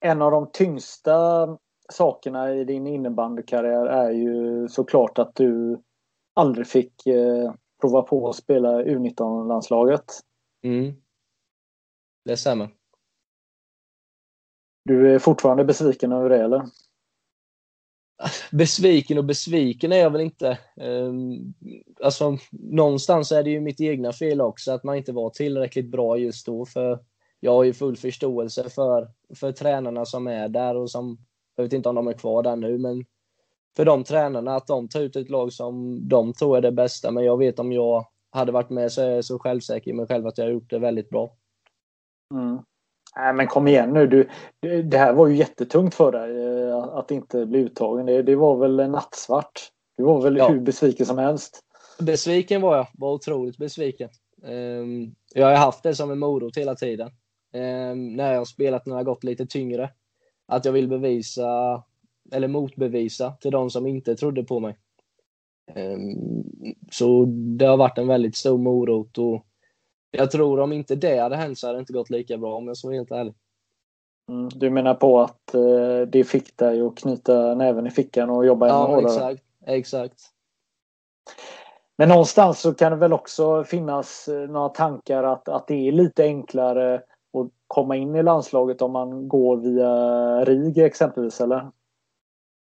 en 0.00 0.22
av 0.22 0.30
de 0.30 0.50
tyngsta 0.52 1.48
sakerna 1.92 2.54
i 2.54 2.64
din 2.64 2.86
innebandykarriär 2.86 3.86
är 3.86 4.10
ju 4.10 4.68
såklart 4.68 5.18
att 5.18 5.34
du 5.34 5.82
aldrig 6.34 6.66
fick 6.66 7.06
eh, 7.06 7.54
prova 7.80 8.02
på 8.02 8.28
att 8.28 8.36
spela 8.36 8.82
U19-landslaget. 8.82 10.04
Mm. 10.62 10.94
Det 12.24 12.36
stämmer. 12.36 12.74
Du 14.84 15.14
är 15.14 15.18
fortfarande 15.18 15.64
besviken 15.64 16.12
över 16.12 16.28
det, 16.28 16.44
eller? 16.44 16.62
Besviken 18.52 19.18
och 19.18 19.24
besviken 19.24 19.92
är 19.92 19.96
jag 19.96 20.10
väl 20.10 20.20
inte. 20.20 20.58
Ehm, 20.76 21.54
alltså, 22.02 22.38
någonstans 22.52 23.32
är 23.32 23.42
det 23.42 23.50
ju 23.50 23.60
mitt 23.60 23.80
egna 23.80 24.12
fel 24.12 24.40
också 24.40 24.72
att 24.72 24.84
man 24.84 24.96
inte 24.96 25.12
var 25.12 25.30
tillräckligt 25.30 25.90
bra 25.90 26.16
just 26.18 26.46
då. 26.46 26.66
För 26.66 26.98
jag 27.40 27.52
har 27.52 27.64
ju 27.64 27.72
full 27.72 27.96
förståelse 27.96 28.68
för, 28.70 29.10
för 29.34 29.52
tränarna 29.52 30.04
som 30.04 30.26
är 30.26 30.48
där 30.48 30.76
och 30.76 30.90
som, 30.90 31.18
jag 31.56 31.64
vet 31.64 31.72
inte 31.72 31.88
om 31.88 31.94
de 31.94 32.08
är 32.08 32.12
kvar 32.12 32.42
där 32.42 32.56
nu, 32.56 32.78
men 32.78 33.04
för 33.76 33.84
de 33.84 34.04
tränarna 34.04 34.56
att 34.56 34.66
de 34.66 34.88
tar 34.88 35.00
ut 35.00 35.16
ett 35.16 35.30
lag 35.30 35.52
som 35.52 36.00
de 36.08 36.32
tror 36.32 36.56
är 36.56 36.60
det 36.60 36.72
bästa. 36.72 37.10
Men 37.10 37.24
jag 37.24 37.38
vet 37.38 37.58
om 37.58 37.72
jag 37.72 38.06
hade 38.30 38.52
varit 38.52 38.70
med 38.70 38.92
så 38.92 39.02
är 39.02 39.10
jag 39.10 39.24
så 39.24 39.38
självsäker 39.38 39.90
i 39.90 39.94
mig 39.94 40.06
själv 40.06 40.26
att 40.26 40.38
jag 40.38 40.44
har 40.44 40.52
gjort 40.52 40.70
det 40.70 40.78
väldigt 40.78 41.10
bra. 41.10 41.36
Mm. 42.34 42.58
Nej 43.18 43.32
men 43.32 43.46
kom 43.46 43.68
igen 43.68 43.92
nu. 43.92 44.06
Du, 44.06 44.28
det 44.82 44.98
här 44.98 45.12
var 45.12 45.26
ju 45.26 45.36
jättetungt 45.36 45.94
för 45.94 46.12
dig 46.12 46.68
eh, 46.68 46.82
att 46.82 47.10
inte 47.10 47.46
bli 47.46 47.58
uttagen. 47.58 48.06
Det, 48.06 48.22
det 48.22 48.36
var 48.36 48.56
väl 48.56 48.90
nattsvart. 48.90 49.70
Du 49.96 50.04
var 50.04 50.22
väl 50.22 50.36
ja. 50.36 50.48
hur 50.48 50.60
besviken 50.60 51.06
som 51.06 51.18
helst. 51.18 51.60
Besviken 52.00 52.60
var 52.60 52.76
jag. 52.76 52.86
Var 52.92 53.12
otroligt 53.12 53.58
besviken. 53.58 54.08
Um, 54.42 55.14
jag 55.34 55.46
har 55.46 55.56
haft 55.56 55.82
det 55.82 55.94
som 55.94 56.10
en 56.10 56.18
morot 56.18 56.56
hela 56.56 56.74
tiden. 56.74 57.10
Um, 57.54 58.16
när 58.16 58.32
jag 58.32 58.40
har 58.40 58.44
spelat 58.44 58.86
när 58.86 58.94
jag 58.94 58.98
har 58.98 59.04
gått 59.04 59.24
lite 59.24 59.46
tyngre. 59.46 59.90
Att 60.46 60.64
jag 60.64 60.72
vill 60.72 60.88
bevisa, 60.88 61.82
eller 62.32 62.48
motbevisa, 62.48 63.32
till 63.40 63.50
de 63.50 63.70
som 63.70 63.86
inte 63.86 64.16
trodde 64.16 64.44
på 64.44 64.60
mig. 64.60 64.76
Um, 65.74 66.74
så 66.90 67.24
det 67.58 67.66
har 67.66 67.76
varit 67.76 67.98
en 67.98 68.08
väldigt 68.08 68.36
stor 68.36 68.58
morot 68.58 69.18
och 69.18 69.46
jag 70.10 70.30
tror 70.30 70.60
om 70.60 70.72
inte 70.72 70.94
det 70.94 71.18
hade 71.18 71.36
hänt 71.36 71.58
så 71.58 71.66
hade 71.66 71.78
det 71.78 71.80
inte 71.80 71.92
gått 71.92 72.10
lika 72.10 72.38
bra 72.38 72.54
om 72.54 72.66
jag 72.66 72.76
ska 72.76 72.88
vara 72.88 72.96
helt 72.96 73.10
ärlig. 73.10 73.34
Mm, 74.30 74.48
du 74.48 74.70
menar 74.70 74.94
på 74.94 75.20
att 75.20 75.54
eh, 75.54 76.00
det 76.08 76.24
fick 76.24 76.56
dig 76.56 76.80
att 76.80 76.98
knyta 76.98 77.54
näven 77.54 77.86
i 77.86 77.90
fickan 77.90 78.30
och 78.30 78.46
jobba 78.46 78.66
ännu 78.66 78.74
ja, 78.74 78.86
hårdare? 78.86 79.12
Exakt, 79.12 79.42
exakt. 79.66 80.20
Men 81.96 82.08
någonstans 82.08 82.60
så 82.60 82.74
kan 82.74 82.92
det 82.92 82.98
väl 82.98 83.12
också 83.12 83.64
finnas 83.64 84.28
eh, 84.28 84.48
några 84.48 84.68
tankar 84.68 85.24
att, 85.24 85.48
att 85.48 85.66
det 85.66 85.88
är 85.88 85.92
lite 85.92 86.24
enklare 86.24 86.94
att 86.94 87.50
komma 87.66 87.96
in 87.96 88.16
i 88.16 88.22
landslaget 88.22 88.82
om 88.82 88.92
man 88.92 89.28
går 89.28 89.56
via 89.56 90.44
RIG 90.44 90.78
exempelvis, 90.78 91.40
eller? 91.40 91.70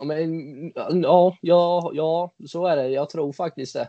Men, 0.05 0.73
ja, 1.03 1.37
ja, 1.41 1.91
ja, 1.95 2.31
så 2.47 2.67
är 2.67 2.77
det. 2.77 2.89
Jag 2.89 3.11
tror 3.11 3.33
faktiskt 3.33 3.75
det. 3.75 3.89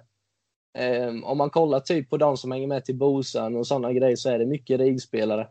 Um, 0.77 1.23
om 1.23 1.37
man 1.37 1.49
kollar 1.49 1.79
typ 1.79 2.09
på 2.09 2.17
de 2.17 2.37
som 2.37 2.51
hänger 2.51 2.67
med 2.67 2.85
till 2.85 2.97
Bosön 2.97 3.55
och 3.55 3.67
sådana 3.67 3.93
grejer 3.93 4.15
så 4.15 4.29
är 4.29 4.39
det 4.39 4.45
mycket 4.45 4.79
rigspelare. 4.79 5.47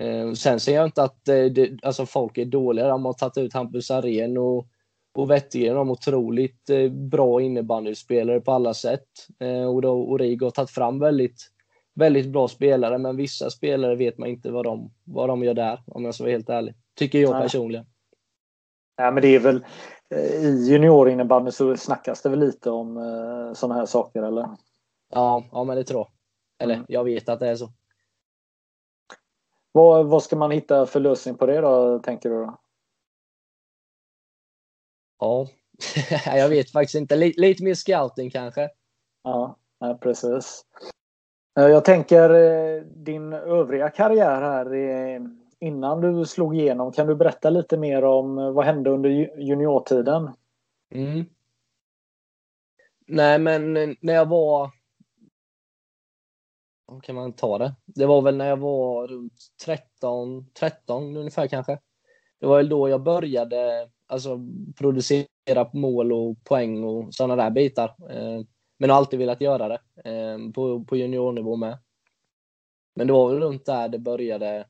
Um, 0.00 0.36
sen 0.36 0.60
ser 0.60 0.74
jag 0.74 0.84
inte 0.84 1.02
att 1.02 1.28
uh, 1.28 1.44
det, 1.44 1.78
alltså 1.82 2.06
folk 2.06 2.38
är 2.38 2.44
dåliga. 2.44 2.88
De 2.88 3.04
har 3.04 3.12
tagit 3.12 3.38
ut 3.38 3.54
Hampus 3.54 3.90
Arén 3.90 4.38
och, 4.38 4.68
och 5.14 5.30
Wettergren. 5.30 5.74
De 5.74 5.88
är 5.88 5.92
otroligt 5.92 6.70
uh, 6.70 6.92
bra 6.92 7.42
innebandyspelare 7.42 8.40
på 8.40 8.52
alla 8.52 8.74
sätt. 8.74 9.08
Uh, 9.42 9.66
och, 9.66 9.82
då, 9.82 10.00
och 10.00 10.18
RIG 10.18 10.42
har 10.42 10.50
tagit 10.50 10.70
fram 10.70 10.98
väldigt, 10.98 11.50
väldigt 11.94 12.28
bra 12.28 12.48
spelare, 12.48 12.98
men 12.98 13.16
vissa 13.16 13.50
spelare 13.50 13.96
vet 13.96 14.18
man 14.18 14.28
inte 14.28 14.50
vad 14.50 14.64
de, 14.64 14.90
vad 15.04 15.28
de 15.28 15.44
gör 15.44 15.54
där, 15.54 15.82
om 15.86 16.04
jag 16.04 16.14
ska 16.14 16.24
vara 16.24 16.32
helt 16.32 16.50
ärlig. 16.50 16.74
Tycker 16.98 17.18
jag 17.18 17.32
Nej. 17.32 17.42
personligen. 17.42 17.86
Ja, 18.96 19.10
men 19.10 19.22
det 19.22 19.28
är 19.28 19.40
väl 19.40 19.64
i 20.10 20.66
juniorinnebandy 20.68 21.50
så 21.50 21.76
snackas 21.76 22.22
det 22.22 22.28
väl 22.28 22.40
lite 22.40 22.70
om 22.70 22.96
eh, 22.96 23.52
sådana 23.52 23.74
här 23.74 23.86
saker 23.86 24.22
eller? 24.22 24.48
Ja, 25.10 25.44
ja 25.52 25.64
men 25.64 25.76
det 25.76 25.84
tror 25.84 26.00
jag. 26.00 26.10
Eller 26.58 26.74
mm. 26.74 26.86
jag 26.88 27.04
vet 27.04 27.28
att 27.28 27.40
det 27.40 27.48
är 27.48 27.56
så. 27.56 27.72
Vad, 29.72 30.06
vad 30.06 30.22
ska 30.22 30.36
man 30.36 30.50
hitta 30.50 30.86
för 30.86 31.00
lösning 31.00 31.36
på 31.36 31.46
det 31.46 31.60
då, 31.60 31.98
tänker 31.98 32.30
du? 32.30 32.36
Då? 32.36 32.58
Ja, 35.18 35.48
jag 36.36 36.48
vet 36.48 36.70
faktiskt 36.70 36.94
inte. 36.94 37.16
Lite, 37.16 37.40
lite 37.40 37.64
mer 37.64 37.74
scouting 37.74 38.30
kanske. 38.30 38.70
Ja, 39.22 39.58
precis. 40.00 40.64
Eh, 41.58 41.66
jag 41.66 41.84
tänker 41.84 42.30
eh, 42.30 42.82
din 42.82 43.32
övriga 43.32 43.90
karriär 43.90 44.42
här 44.42 44.74
innan 45.66 46.00
du 46.00 46.24
slog 46.24 46.56
igenom, 46.56 46.92
kan 46.92 47.06
du 47.06 47.14
berätta 47.14 47.50
lite 47.50 47.76
mer 47.76 48.04
om 48.04 48.38
eh, 48.38 48.50
vad 48.50 48.64
hände 48.64 48.90
under 48.90 49.10
juniortiden? 49.38 50.30
Mm. 50.90 51.24
Nej, 53.06 53.38
men 53.38 53.76
eh, 53.76 53.88
när 54.00 54.14
jag 54.14 54.28
var... 54.28 54.70
Hur 56.92 57.00
kan 57.00 57.14
man 57.14 57.32
ta 57.32 57.58
det? 57.58 57.74
Det 57.86 58.06
var 58.06 58.22
väl 58.22 58.36
när 58.36 58.48
jag 58.48 58.56
var 58.56 59.06
runt 59.06 59.32
13, 59.64 60.50
13 60.50 61.16
ungefär 61.16 61.46
kanske. 61.46 61.78
Det 62.40 62.46
var 62.46 62.56
väl 62.56 62.68
då 62.68 62.88
jag 62.88 63.02
började 63.02 63.90
alltså, 64.06 64.40
producera 64.78 65.70
mål 65.72 66.12
och 66.12 66.44
poäng 66.44 66.84
och 66.84 67.14
sådana 67.14 67.36
där 67.36 67.50
bitar. 67.50 67.94
Eh, 68.10 68.40
men 68.78 68.90
har 68.90 68.96
alltid 68.96 69.18
velat 69.18 69.40
göra 69.40 69.68
det 69.68 69.80
på, 70.54 70.84
på 70.84 70.96
juniornivå 70.96 71.56
med. 71.56 71.78
Men 72.94 73.06
det 73.06 73.12
var 73.12 73.28
väl 73.28 73.40
runt 73.40 73.66
där 73.66 73.88
det 73.88 73.98
började, 73.98 74.66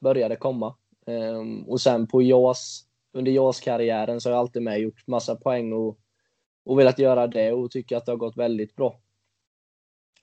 började 0.00 0.36
komma. 0.36 0.74
Ehm, 1.06 1.62
och 1.62 1.80
sen 1.80 2.06
på 2.06 2.22
JAS, 2.22 2.84
under 3.12 3.32
JAS-karriären 3.32 4.20
så 4.20 4.28
har 4.28 4.34
jag 4.34 4.40
alltid 4.40 4.62
med 4.62 4.80
gjort 4.80 5.06
massa 5.06 5.36
poäng 5.36 5.72
och, 5.72 5.98
och 6.64 6.78
velat 6.78 6.98
göra 6.98 7.26
det 7.26 7.52
och 7.52 7.70
tycker 7.70 7.96
att 7.96 8.06
det 8.06 8.12
har 8.12 8.16
gått 8.16 8.36
väldigt 8.36 8.76
bra. 8.76 9.00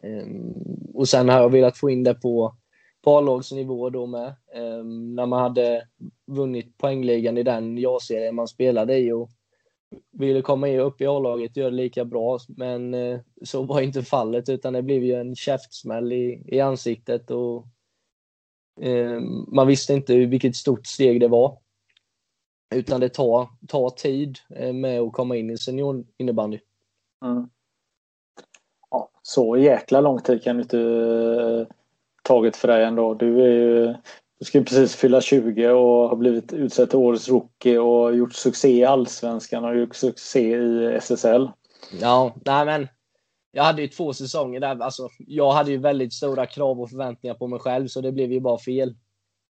Ehm, 0.03 0.53
och 0.93 1.09
sen 1.09 1.29
har 1.29 1.41
jag 1.41 1.49
velat 1.49 1.77
få 1.77 1.89
in 1.89 2.03
det 2.03 2.13
på, 2.13 2.55
på 3.03 3.17
A-lagsnivå 3.17 3.89
då 3.89 4.05
med. 4.05 4.35
Ehm, 4.53 5.15
när 5.15 5.25
man 5.25 5.41
hade 5.41 5.87
vunnit 6.27 6.77
poängligan 6.77 7.37
i 7.37 7.43
den 7.43 7.77
JAS-serien 7.77 8.35
man 8.35 8.47
spelade 8.47 8.97
i 8.97 9.11
och 9.11 9.29
ville 10.11 10.41
komma 10.41 10.67
upp 10.67 11.01
i 11.01 11.07
A-laget 11.07 11.51
och 11.51 11.57
göra 11.57 11.69
det 11.69 11.75
lika 11.75 12.05
bra, 12.05 12.39
men 12.47 12.93
uh, 12.93 13.19
så 13.43 13.63
var 13.63 13.81
inte 13.81 14.03
fallet 14.03 14.49
utan 14.49 14.73
det 14.73 14.81
blev 14.81 15.03
ju 15.03 15.13
en 15.13 15.35
käftsmäll 15.35 16.13
i, 16.13 16.43
i 16.47 16.59
ansiktet 16.59 17.31
och 17.31 17.65
man 19.47 19.67
visste 19.67 19.93
inte 19.93 20.15
vilket 20.15 20.55
stort 20.55 20.87
steg 20.87 21.19
det 21.19 21.27
var. 21.27 21.57
Utan 22.75 23.01
det 23.01 23.09
tar, 23.09 23.47
tar 23.67 23.89
tid 23.89 24.37
eh, 24.49 24.73
med 24.73 24.99
att 24.99 25.13
komma 25.13 25.35
in 25.35 25.49
i 25.49 25.57
seniorinnebandy. 25.57 26.59
Mm. 27.25 27.49
Ja, 28.91 29.09
så 29.21 29.57
jäkla 29.57 30.01
lång 30.01 30.21
tid 30.21 30.43
kan 30.43 30.55
det 30.55 30.61
inte 30.61 30.77
uh, 30.77 31.67
tagit 32.23 32.55
för 32.55 32.67
dig 32.67 32.83
ändå. 32.83 33.13
Du 33.13 33.41
är 33.41 33.51
ju 33.51 33.95
du 34.39 34.45
ska 34.45 34.59
precis 34.59 34.95
fylla 34.95 35.21
20 35.21 35.69
och 35.69 36.09
har 36.09 36.15
blivit 36.15 36.53
utsedd 36.53 36.89
till 36.89 36.99
årets 36.99 37.29
rookie 37.29 37.79
och 37.79 38.15
gjort 38.15 38.33
succé 38.33 38.69
i 38.69 38.85
Allsvenskan 38.85 39.65
och 39.65 39.77
gjort 39.77 39.95
succé 39.95 40.57
i 40.57 40.95
SSL. 41.01 41.49
Ja, 42.01 42.35
nej 42.45 42.65
men 42.65 42.87
jag 43.55 43.63
hade 43.63 43.81
ju 43.81 43.87
två 43.87 44.13
säsonger 44.13 44.59
där. 44.59 44.79
Alltså, 44.79 45.09
jag 45.17 45.51
hade 45.51 45.71
ju 45.71 45.77
väldigt 45.77 46.13
stora 46.13 46.45
krav 46.45 46.81
och 46.81 46.89
förväntningar 46.89 47.35
på 47.35 47.47
mig 47.47 47.59
själv, 47.59 47.87
så 47.87 48.01
det 48.01 48.11
blev 48.11 48.31
ju 48.31 48.39
bara 48.39 48.57
fel. 48.57 48.95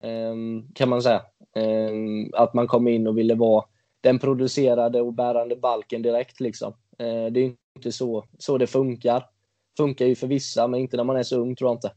Um, 0.04 0.74
kan 0.74 0.90
man 0.90 1.02
säga. 1.02 1.22
Um, 1.56 2.34
att 2.34 2.54
man 2.54 2.68
kom 2.68 2.88
in 2.88 3.08
och 3.08 3.18
ville 3.18 3.36
vara 3.36 3.66
den 4.02 4.20
producerade 4.20 5.02
och 5.02 5.14
bärande 5.14 5.56
balken 5.56 6.02
direkt. 6.02 6.40
Liksom. 6.40 6.74
Uh, 6.74 7.26
det 7.32 7.40
är 7.40 7.56
inte 7.76 7.92
så, 7.92 8.26
så 8.38 8.58
det 8.58 8.68
funkar. 8.68 9.30
Funkar 9.78 10.06
ju 10.06 10.16
för 10.16 10.28
vissa, 10.28 10.68
men 10.68 10.80
inte 10.80 10.98
när 10.98 11.04
man 11.04 11.18
är 11.18 11.24
så 11.24 11.38
ung, 11.38 11.56
tror 11.56 11.70
jag 11.70 11.76
inte. 11.76 11.92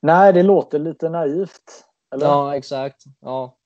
Nej, 0.00 0.32
det 0.32 0.42
låter 0.42 0.78
lite 0.78 1.08
naivt. 1.08 1.84
Eller? 2.14 2.26
Ja, 2.26 2.56
exakt. 2.56 3.04
Ja, 3.20 3.58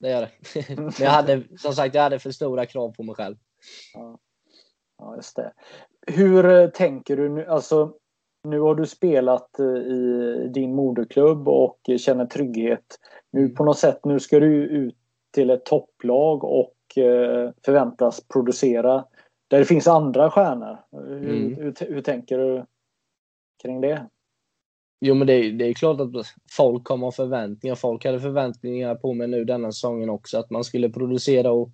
det 0.00 0.10
gör 0.10 0.20
det. 0.20 0.68
Men 0.76 0.92
jag 0.98 1.10
hade, 1.10 1.42
som 1.58 1.72
sagt, 1.72 1.94
jag 1.94 2.02
hade 2.02 2.18
för 2.18 2.30
stora 2.30 2.66
krav 2.66 2.92
på 2.92 3.02
mig 3.02 3.14
själv. 3.14 3.36
Ja, 3.94 4.18
ja 4.98 5.16
just 5.16 5.36
det. 5.36 5.52
Hur 6.06 6.44
eh, 6.44 6.68
tänker 6.68 7.16
du 7.16 7.28
nu? 7.28 7.46
Alltså, 7.46 7.94
nu 8.48 8.60
har 8.60 8.74
du 8.74 8.86
spelat 8.86 9.58
eh, 9.58 9.66
i 9.66 10.48
din 10.54 10.74
moderklubb 10.74 11.48
och 11.48 11.78
känner 11.98 12.26
trygghet. 12.26 12.98
Nu 13.32 13.40
mm. 13.40 13.54
på 13.54 13.64
något 13.64 13.78
sätt, 13.78 14.04
nu 14.04 14.20
ska 14.20 14.40
du 14.40 14.54
ut 14.54 14.96
till 15.34 15.50
ett 15.50 15.64
topplag 15.64 16.44
och 16.44 16.98
eh, 16.98 17.50
förväntas 17.64 18.28
producera 18.28 19.04
där 19.48 19.58
det 19.58 19.64
finns 19.64 19.88
andra 19.88 20.30
stjärnor. 20.30 20.78
Hur, 20.92 21.30
mm. 21.30 21.54
hur, 21.54 21.74
hur 21.94 22.00
tänker 22.00 22.38
du 22.38 22.64
kring 23.62 23.80
det? 23.80 24.08
Jo, 25.04 25.14
men 25.14 25.26
det, 25.26 25.50
det 25.50 25.68
är 25.68 25.74
klart 25.74 26.00
att 26.00 26.26
folk 26.50 26.84
kommer 26.84 27.06
ha 27.06 27.12
förväntningar. 27.12 27.74
Folk 27.74 28.04
hade 28.04 28.20
förväntningar 28.20 28.94
på 28.94 29.12
mig 29.12 29.28
nu 29.28 29.44
denna 29.44 29.72
säsongen 29.72 30.10
också, 30.10 30.38
att 30.38 30.50
man 30.50 30.64
skulle 30.64 30.90
producera 30.90 31.52
och, 31.52 31.70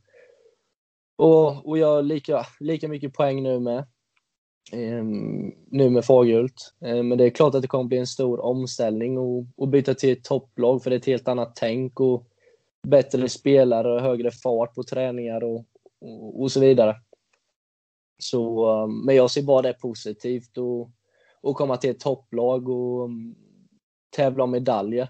och, 1.18 1.68
och 1.68 1.78
göra 1.78 2.00
lika, 2.00 2.46
lika 2.60 2.88
mycket 2.88 3.14
poäng 3.14 3.42
nu 3.42 3.60
med. 3.60 3.84
Ehm, 4.72 5.52
nu 5.70 5.90
med 5.90 6.04
Fagerhult. 6.04 6.74
Ehm, 6.80 7.08
men 7.08 7.18
det 7.18 7.24
är 7.24 7.30
klart 7.30 7.54
att 7.54 7.62
det 7.62 7.68
kommer 7.68 7.84
bli 7.84 7.98
en 7.98 8.06
stor 8.06 8.40
omställning 8.40 9.18
och, 9.18 9.44
och 9.56 9.68
byta 9.68 9.94
till 9.94 10.12
ett 10.12 10.24
topplag, 10.24 10.82
för 10.82 10.90
det 10.90 10.96
är 10.96 11.00
ett 11.00 11.06
helt 11.06 11.28
annat 11.28 11.56
tänk 11.56 12.00
och 12.00 12.26
bättre 12.82 13.28
spelare 13.28 13.94
och 13.94 14.00
högre 14.00 14.30
fart 14.30 14.74
på 14.74 14.82
träningar 14.82 15.44
och, 15.44 15.64
och, 16.00 16.40
och 16.42 16.52
så 16.52 16.60
vidare. 16.60 16.96
Så, 18.18 18.70
ehm, 18.70 19.04
men 19.04 19.16
jag 19.16 19.30
ser 19.30 19.42
bara 19.42 19.62
det 19.62 19.72
positivt 19.72 20.58
och 20.58 20.90
och 21.40 21.56
komma 21.56 21.76
till 21.76 21.90
ett 21.90 22.00
topplag 22.00 22.68
och 22.68 23.10
tävla 24.10 24.44
om 24.44 24.50
medaljer. 24.50 25.08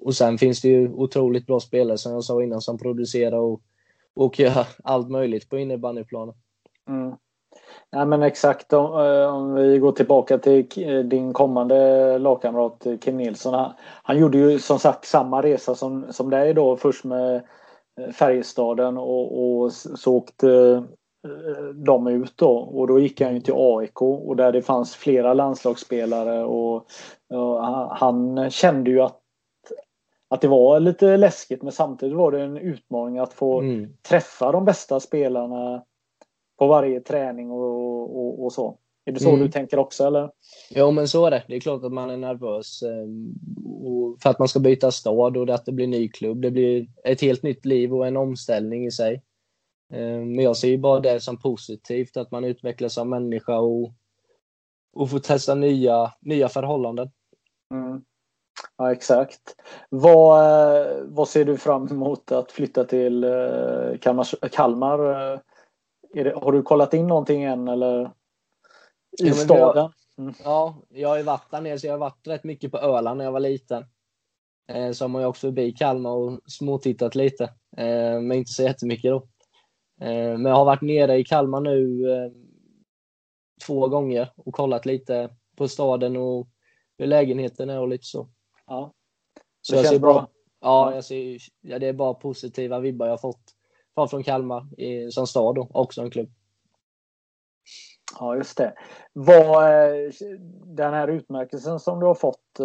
Och 0.00 0.14
sen 0.14 0.38
finns 0.38 0.60
det 0.60 0.68
ju 0.68 0.88
otroligt 0.88 1.46
bra 1.46 1.60
spelare 1.60 1.98
som 1.98 2.12
jag 2.12 2.24
sa 2.24 2.42
innan 2.42 2.60
som 2.60 2.78
producerar 2.78 3.38
och, 3.38 3.62
och 4.14 4.40
gör 4.40 4.66
allt 4.84 5.10
möjligt 5.10 5.48
på 5.48 5.58
innebandyplanen. 5.58 6.34
Mm. 6.88 7.16
Ja, 7.96 8.04
men 8.04 8.22
exakt, 8.22 8.72
om, 8.72 8.84
eh, 8.84 9.34
om, 9.34 9.54
vi 9.54 9.78
går 9.78 9.92
tillbaka 9.92 10.38
till 10.38 11.08
din 11.08 11.32
kommande 11.32 12.18
lagkamrat 12.18 12.86
Kim 13.00 13.16
Nilsson. 13.16 13.54
Han, 13.54 13.72
han, 14.02 14.18
gjorde 14.18 14.38
ju 14.38 14.58
som 14.58 14.78
sagt 14.78 15.04
samma 15.04 15.42
resa 15.42 15.74
som, 15.74 16.12
som 16.12 16.30
dig 16.30 16.54
då, 16.54 16.76
först 16.76 17.04
med 17.04 17.36
eh, 18.00 18.12
Färjestaden 18.12 18.98
och, 18.98 19.60
och 19.62 19.72
så 19.72 20.16
åkte 20.16 20.82
Eh, 21.28 21.64
dem 21.64 22.06
ut 22.06 22.36
då 22.36 22.50
och 22.50 22.86
då 22.86 22.98
gick 22.98 23.20
han 23.20 23.34
ju 23.34 23.40
till 23.40 23.54
AIK 23.56 24.02
och 24.02 24.36
där 24.36 24.52
det 24.52 24.62
fanns 24.62 24.96
flera 24.96 25.34
landslagsspelare 25.34 26.44
och, 26.44 26.74
och 27.34 27.66
han 27.96 28.50
kände 28.50 28.90
ju 28.90 29.00
att 29.00 29.18
att 30.30 30.40
det 30.40 30.48
var 30.48 30.80
lite 30.80 31.16
läskigt 31.16 31.62
men 31.62 31.72
samtidigt 31.72 32.16
var 32.16 32.32
det 32.32 32.42
en 32.42 32.56
utmaning 32.56 33.18
att 33.18 33.32
få 33.32 33.60
mm. 33.60 33.88
träffa 34.08 34.52
de 34.52 34.64
bästa 34.64 35.00
spelarna 35.00 35.82
på 36.62 36.66
varje 36.68 37.00
träning 37.00 37.50
och, 37.50 38.16
och, 38.18 38.44
och 38.44 38.52
så. 38.52 38.78
Är 39.04 39.12
det 39.12 39.20
så 39.20 39.28
mm. 39.28 39.40
du 39.40 39.48
tänker 39.48 39.78
också 39.78 40.06
eller? 40.06 40.30
Jo 40.70 40.90
men 40.90 41.08
så 41.08 41.26
är 41.26 41.30
det. 41.30 41.44
Det 41.48 41.56
är 41.56 41.60
klart 41.60 41.84
att 41.84 41.92
man 41.92 42.10
är 42.10 42.16
nervös 42.16 42.82
eh, 42.82 43.06
för 44.22 44.30
att 44.30 44.38
man 44.38 44.48
ska 44.48 44.60
byta 44.60 44.90
stad 44.90 45.36
och 45.36 45.50
att 45.50 45.64
det 45.64 45.72
blir 45.72 45.86
ny 45.86 46.08
klubb. 46.08 46.42
Det 46.42 46.50
blir 46.50 46.86
ett 47.04 47.20
helt 47.20 47.42
nytt 47.42 47.64
liv 47.64 47.94
och 47.94 48.06
en 48.06 48.16
omställning 48.16 48.86
i 48.86 48.90
sig. 48.90 49.22
Eh, 49.92 50.18
men 50.18 50.38
jag 50.38 50.56
ser 50.56 50.68
ju 50.68 50.78
bara 50.78 51.00
det 51.00 51.20
som 51.20 51.38
positivt, 51.38 52.16
att 52.16 52.30
man 52.30 52.44
utvecklas 52.44 52.94
som 52.94 53.10
människa 53.10 53.58
och, 53.58 53.92
och 54.92 55.10
får 55.10 55.18
testa 55.18 55.54
nya, 55.54 56.12
nya 56.20 56.48
förhållanden. 56.48 57.10
Mm. 57.74 58.04
Ja, 58.78 58.92
exakt. 58.92 59.56
Vad, 59.90 60.40
eh, 60.40 60.96
vad 61.04 61.28
ser 61.28 61.44
du 61.44 61.56
fram 61.56 61.88
emot 61.88 62.32
att 62.32 62.52
flytta 62.52 62.84
till 62.84 63.24
eh, 63.24 63.98
Kalmar? 64.00 64.48
Kalmar? 64.48 65.42
Det, 66.12 66.34
har 66.34 66.52
du 66.52 66.62
kollat 66.62 66.94
in 66.94 67.06
någonting 67.06 67.42
än 67.42 67.68
eller? 67.68 68.04
I 69.22 69.28
ja, 69.28 69.34
staden? 69.34 69.92
Mm. 70.18 70.34
Ja, 70.44 70.76
jag 70.88 71.08
har 71.08 71.16
ju 71.16 71.22
varit 71.22 71.50
där 71.50 71.60
nere, 71.60 71.78
så 71.78 71.86
jag 71.86 71.94
har 71.94 71.98
varit 71.98 72.26
rätt 72.26 72.44
mycket 72.44 72.72
på 72.72 72.78
Öland 72.78 73.18
när 73.18 73.24
jag 73.24 73.32
var 73.32 73.40
liten. 73.40 73.84
Så 74.92 75.04
har 75.04 75.08
man 75.08 75.22
ju 75.22 75.28
också 75.28 75.46
förbi 75.46 75.72
Kalmar 75.72 76.10
och 76.10 76.40
småtittat 76.46 77.14
lite, 77.14 77.52
men 78.20 78.32
inte 78.32 78.52
så 78.52 78.62
jättemycket 78.62 79.10
då. 79.10 79.28
Eh, 80.02 80.38
men 80.38 80.44
jag 80.44 80.54
har 80.54 80.64
varit 80.64 80.82
nere 80.82 81.16
i 81.16 81.24
Kalmar 81.24 81.60
nu 81.60 82.10
eh, 82.12 82.30
två 83.66 83.88
gånger 83.88 84.32
och 84.36 84.54
kollat 84.54 84.86
lite 84.86 85.30
på 85.56 85.68
staden 85.68 86.16
och 86.16 86.48
hur 86.98 87.06
lägenheten 87.06 87.70
är 87.70 87.80
och 87.80 87.88
lite 87.88 88.04
så. 88.04 88.28
Ja. 88.66 88.94
Så 89.60 89.72
det 89.72 89.78
jag 89.78 89.88
ser 89.88 89.98
bra? 89.98 90.12
Bara, 90.12 90.28
ja, 90.60 90.94
jag 90.94 91.04
ser, 91.04 91.38
ja, 91.60 91.78
det 91.78 91.86
är 91.86 91.92
bara 91.92 92.14
positiva 92.14 92.80
vibbar 92.80 93.06
jag 93.06 93.12
har 93.12 93.18
fått, 93.18 93.52
fått 93.94 94.10
från 94.10 94.22
Kalmar 94.22 94.80
i, 94.80 95.10
som 95.10 95.26
stad 95.26 95.58
och 95.58 95.76
också 95.76 96.02
en 96.02 96.10
klubb. 96.10 96.30
Ja, 98.18 98.36
just 98.36 98.58
det. 98.58 98.74
Vad, 99.12 99.64
eh, 99.64 100.10
den 100.64 100.94
här 100.94 101.08
utmärkelsen 101.08 101.80
som 101.80 102.00
du 102.00 102.06
har 102.06 102.14
fått 102.14 102.60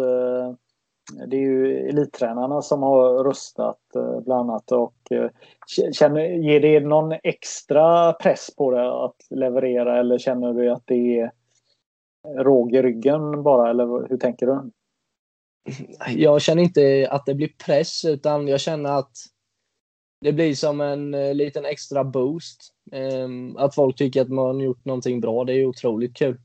det 1.12 1.36
är 1.36 1.40
ju 1.40 1.88
elittränarna 1.88 2.62
som 2.62 2.82
har 2.82 3.24
röstat 3.24 3.96
eh, 3.96 4.20
bland 4.20 4.50
annat 4.50 4.72
och 4.72 4.94
eh, 5.10 5.30
känner, 5.92 6.20
ger 6.20 6.60
det 6.60 6.80
någon 6.80 7.12
extra 7.22 8.12
press 8.12 8.56
på 8.56 8.70
det 8.70 9.04
att 9.04 9.16
leverera 9.30 10.00
eller 10.00 10.18
känner 10.18 10.52
du 10.52 10.70
att 10.70 10.86
det 10.86 11.20
är 11.20 11.32
råg 12.38 12.74
i 12.74 12.82
ryggen 12.82 13.42
bara 13.42 13.70
eller 13.70 14.08
hur 14.08 14.16
tänker 14.16 14.46
du? 14.46 14.70
Jag 16.08 16.42
känner 16.42 16.62
inte 16.62 17.08
att 17.10 17.26
det 17.26 17.34
blir 17.34 17.50
press 17.66 18.04
utan 18.04 18.48
jag 18.48 18.60
känner 18.60 18.98
att 18.98 19.12
det 20.20 20.32
blir 20.32 20.54
som 20.54 20.80
en 20.80 21.14
eh, 21.14 21.34
liten 21.34 21.64
extra 21.64 22.04
boost. 22.04 22.74
Ehm, 22.92 23.56
att 23.56 23.74
folk 23.74 23.96
tycker 23.96 24.22
att 24.22 24.28
man 24.28 24.60
gjort 24.60 24.84
någonting 24.84 25.20
bra, 25.20 25.44
det 25.44 25.52
är 25.52 25.66
otroligt 25.66 26.16
kul. 26.16 26.40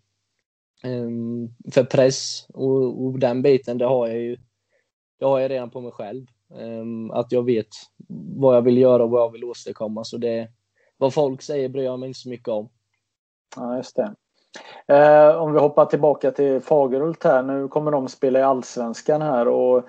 Ehm, 0.84 1.50
för 1.74 1.84
press 1.84 2.46
och, 2.54 3.06
och 3.06 3.20
den 3.20 3.42
biten, 3.42 3.78
det 3.78 3.86
har 3.86 4.08
jag 4.08 4.18
ju 4.18 4.38
det 5.20 5.26
har 5.26 5.40
jag 5.40 5.52
redan 5.52 5.70
på 5.70 5.82
mig 5.82 5.92
själv. 5.92 6.26
Ehm, 6.60 7.12
att 7.12 7.32
jag 7.32 7.46
vet 7.46 7.68
vad 8.38 8.56
jag 8.56 8.62
vill 8.62 8.78
göra 8.78 9.04
och 9.04 9.10
vad 9.10 9.22
jag 9.22 9.32
vill 9.32 9.44
åstadkomma. 9.44 10.04
Så 10.04 10.18
det, 10.18 10.50
vad 10.98 11.14
folk 11.14 11.42
säger 11.42 11.70
bryr 11.70 11.84
jag 11.84 12.00
mig 12.00 12.08
inte 12.08 12.20
så 12.20 12.30
mycket 12.30 12.48
om. 12.48 12.70
Ja, 13.56 13.78
just 13.78 13.96
det. 13.96 14.16
Eh, 14.88 15.36
om 15.36 15.54
vi 15.54 15.60
hoppar 15.60 15.86
tillbaka 15.86 16.32
till 16.32 16.62
Fagerhult 16.62 17.24
här. 17.24 17.44
Nu 17.44 17.68
kommer 17.68 17.92
de 17.92 18.08
spela 18.08 18.40
i 18.40 18.44
Allsvenskan 18.44 19.22
här 19.22 19.48
och 19.48 19.84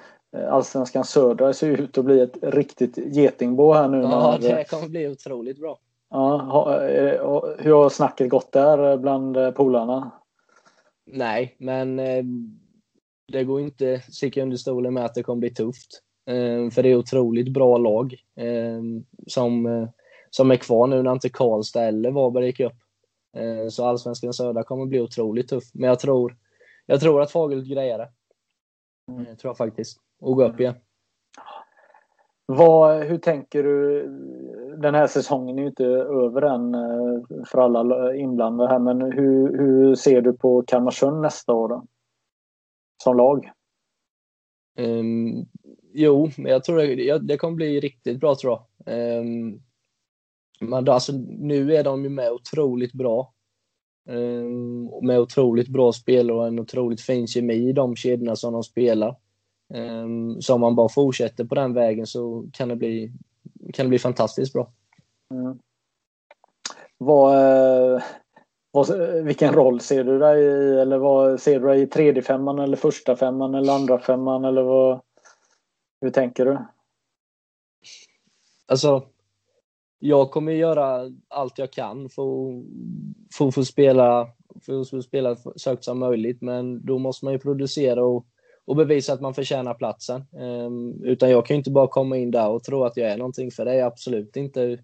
Allsvenskan 0.48 1.04
södra 1.04 1.52
ser 1.52 1.68
ut 1.68 1.98
att 1.98 2.04
bli 2.04 2.20
ett 2.20 2.36
riktigt 2.42 2.98
getingbo 3.16 3.72
här 3.72 3.88
nu. 3.88 4.00
Ja, 4.00 4.38
det 4.40 4.70
kommer 4.70 4.88
bli 4.88 5.08
otroligt 5.08 5.60
bra. 5.60 5.78
Ja, 6.10 6.78
hur 7.58 7.72
har 7.72 7.88
snacket 7.88 8.30
gått 8.30 8.52
där 8.52 8.96
bland 8.96 9.54
polarna? 9.54 10.10
Nej, 11.06 11.56
men 11.58 12.00
det 13.32 13.44
går 13.44 13.60
inte 13.60 13.94
att 13.94 14.14
sticka 14.14 14.42
under 14.42 14.56
stolen 14.56 14.94
med 14.94 15.04
att 15.04 15.14
det 15.14 15.22
kommer 15.22 15.40
bli 15.40 15.50
tufft. 15.50 16.02
Eh, 16.26 16.70
för 16.70 16.82
det 16.82 16.88
är 16.88 16.96
otroligt 16.96 17.52
bra 17.52 17.78
lag 17.78 18.14
eh, 18.36 18.80
som, 19.26 19.66
eh, 19.66 19.88
som 20.30 20.50
är 20.50 20.56
kvar 20.56 20.86
nu 20.86 21.02
när 21.02 21.12
inte 21.12 21.28
Karlstad 21.28 21.84
eller 21.84 22.10
Varberg 22.10 22.46
gick 22.46 22.60
upp. 22.60 22.72
Så 23.70 23.84
allsvenskan 23.84 24.32
södra 24.32 24.62
kommer 24.62 24.86
bli 24.86 25.00
otroligt 25.00 25.48
tuff. 25.48 25.64
Men 25.72 25.88
jag 25.88 25.98
tror, 25.98 26.36
jag 26.86 27.00
tror 27.00 27.22
att 27.22 27.30
Fagerhult 27.30 27.68
grejer 27.68 27.98
det. 27.98 28.08
Mm. 29.12 29.24
tror 29.24 29.48
jag 29.48 29.56
faktiskt. 29.56 30.00
Och 30.24 30.36
gå 30.36 30.44
upp 30.44 30.60
igen. 30.60 30.74
Vad, 32.46 33.02
hur 33.02 33.18
tänker 33.18 33.62
du? 33.62 34.06
Den 34.76 34.94
här 34.94 35.06
säsongen 35.06 35.58
är 35.58 35.62
ju 35.62 35.68
inte 35.68 35.84
över 35.84 36.42
än 36.42 36.72
för 37.46 37.58
alla 37.58 38.14
inblandade 38.14 38.70
här, 38.70 38.78
men 38.78 39.12
hur, 39.12 39.58
hur 39.58 39.94
ser 39.94 40.20
du 40.20 40.32
på 40.32 40.62
Kalmarsund 40.62 41.20
nästa 41.20 41.52
år 41.52 41.68
då? 41.68 41.86
Som 43.02 43.16
lag? 43.16 43.50
Um, 44.78 45.46
jo, 45.92 46.30
men 46.36 46.52
jag 46.52 46.64
tror 46.64 46.76
det, 46.76 47.18
det 47.18 47.36
kommer 47.36 47.56
bli 47.56 47.80
riktigt 47.80 48.20
bra 48.20 48.34
tror 48.34 48.58
jag. 48.84 49.20
Um, 49.20 49.62
men 50.60 50.88
alltså, 50.88 51.12
nu 51.28 51.74
är 51.74 51.84
de 51.84 52.04
ju 52.04 52.08
med 52.08 52.32
otroligt 52.32 52.92
bra. 52.92 53.34
Um, 54.08 55.06
med 55.06 55.20
otroligt 55.20 55.68
bra 55.68 55.92
spel 55.92 56.30
och 56.30 56.46
en 56.46 56.58
otroligt 56.58 57.00
fin 57.00 57.26
kemi 57.26 57.54
i 57.54 57.72
de 57.72 57.96
kedjorna 57.96 58.36
som 58.36 58.52
de 58.52 58.62
spelar. 58.62 59.16
Um, 59.74 60.42
så 60.42 60.54
om 60.54 60.60
man 60.60 60.74
bara 60.74 60.88
fortsätter 60.88 61.44
på 61.44 61.54
den 61.54 61.74
vägen 61.74 62.06
så 62.06 62.46
kan 62.52 62.68
det 62.68 62.76
bli, 62.76 63.12
kan 63.72 63.86
det 63.86 63.88
bli 63.88 63.98
fantastiskt 63.98 64.52
bra. 64.52 64.72
Mm. 65.30 65.58
Vad, 66.98 67.34
eh, 67.34 68.02
vad, 68.70 68.88
vilken 69.24 69.52
roll 69.52 69.80
ser 69.80 70.04
du 70.04 70.18
dig 70.18 70.42
i? 70.44 70.80
Eller 70.80 70.98
vad, 70.98 71.40
ser 71.40 71.60
du 71.60 71.66
dig 71.66 71.82
i 71.82 71.86
tredje 71.86 72.22
femman 72.22 72.58
eller 72.58 72.76
första 72.76 73.16
femman 73.16 73.54
eller 73.54 73.72
andra 73.72 73.98
femman 73.98 74.44
eller 74.44 74.62
vad? 74.62 75.00
Hur 76.00 76.10
tänker 76.10 76.44
du? 76.44 76.58
Alltså, 78.66 79.02
jag 79.98 80.30
kommer 80.30 80.52
göra 80.52 81.10
allt 81.28 81.58
jag 81.58 81.72
kan 81.72 82.08
för, 82.08 82.62
för 83.38 83.48
att 83.48 83.54
få 83.54 83.64
spela, 83.64 84.28
för 84.66 84.80
att 84.80 84.90
få 84.90 85.02
spela 85.02 85.36
så 85.36 85.70
högt 85.70 85.84
som 85.84 85.98
möjligt, 85.98 86.42
men 86.42 86.86
då 86.86 86.98
måste 86.98 87.24
man 87.24 87.32
ju 87.32 87.38
producera 87.38 88.04
och, 88.04 88.26
och 88.66 88.76
bevisa 88.76 89.12
att 89.12 89.20
man 89.20 89.34
förtjänar 89.34 89.74
platsen. 89.74 90.24
Um, 90.32 91.04
utan 91.04 91.30
jag 91.30 91.46
kan 91.46 91.54
ju 91.54 91.58
inte 91.58 91.70
bara 91.70 91.88
komma 91.88 92.16
in 92.16 92.30
där 92.30 92.48
och 92.48 92.64
tro 92.64 92.84
att 92.84 92.96
jag 92.96 93.10
är 93.10 93.16
någonting, 93.16 93.50
för 93.50 93.64
det 93.64 93.70
är 93.70 93.78
jag 93.78 93.86
absolut 93.86 94.36
inte. 94.36 94.78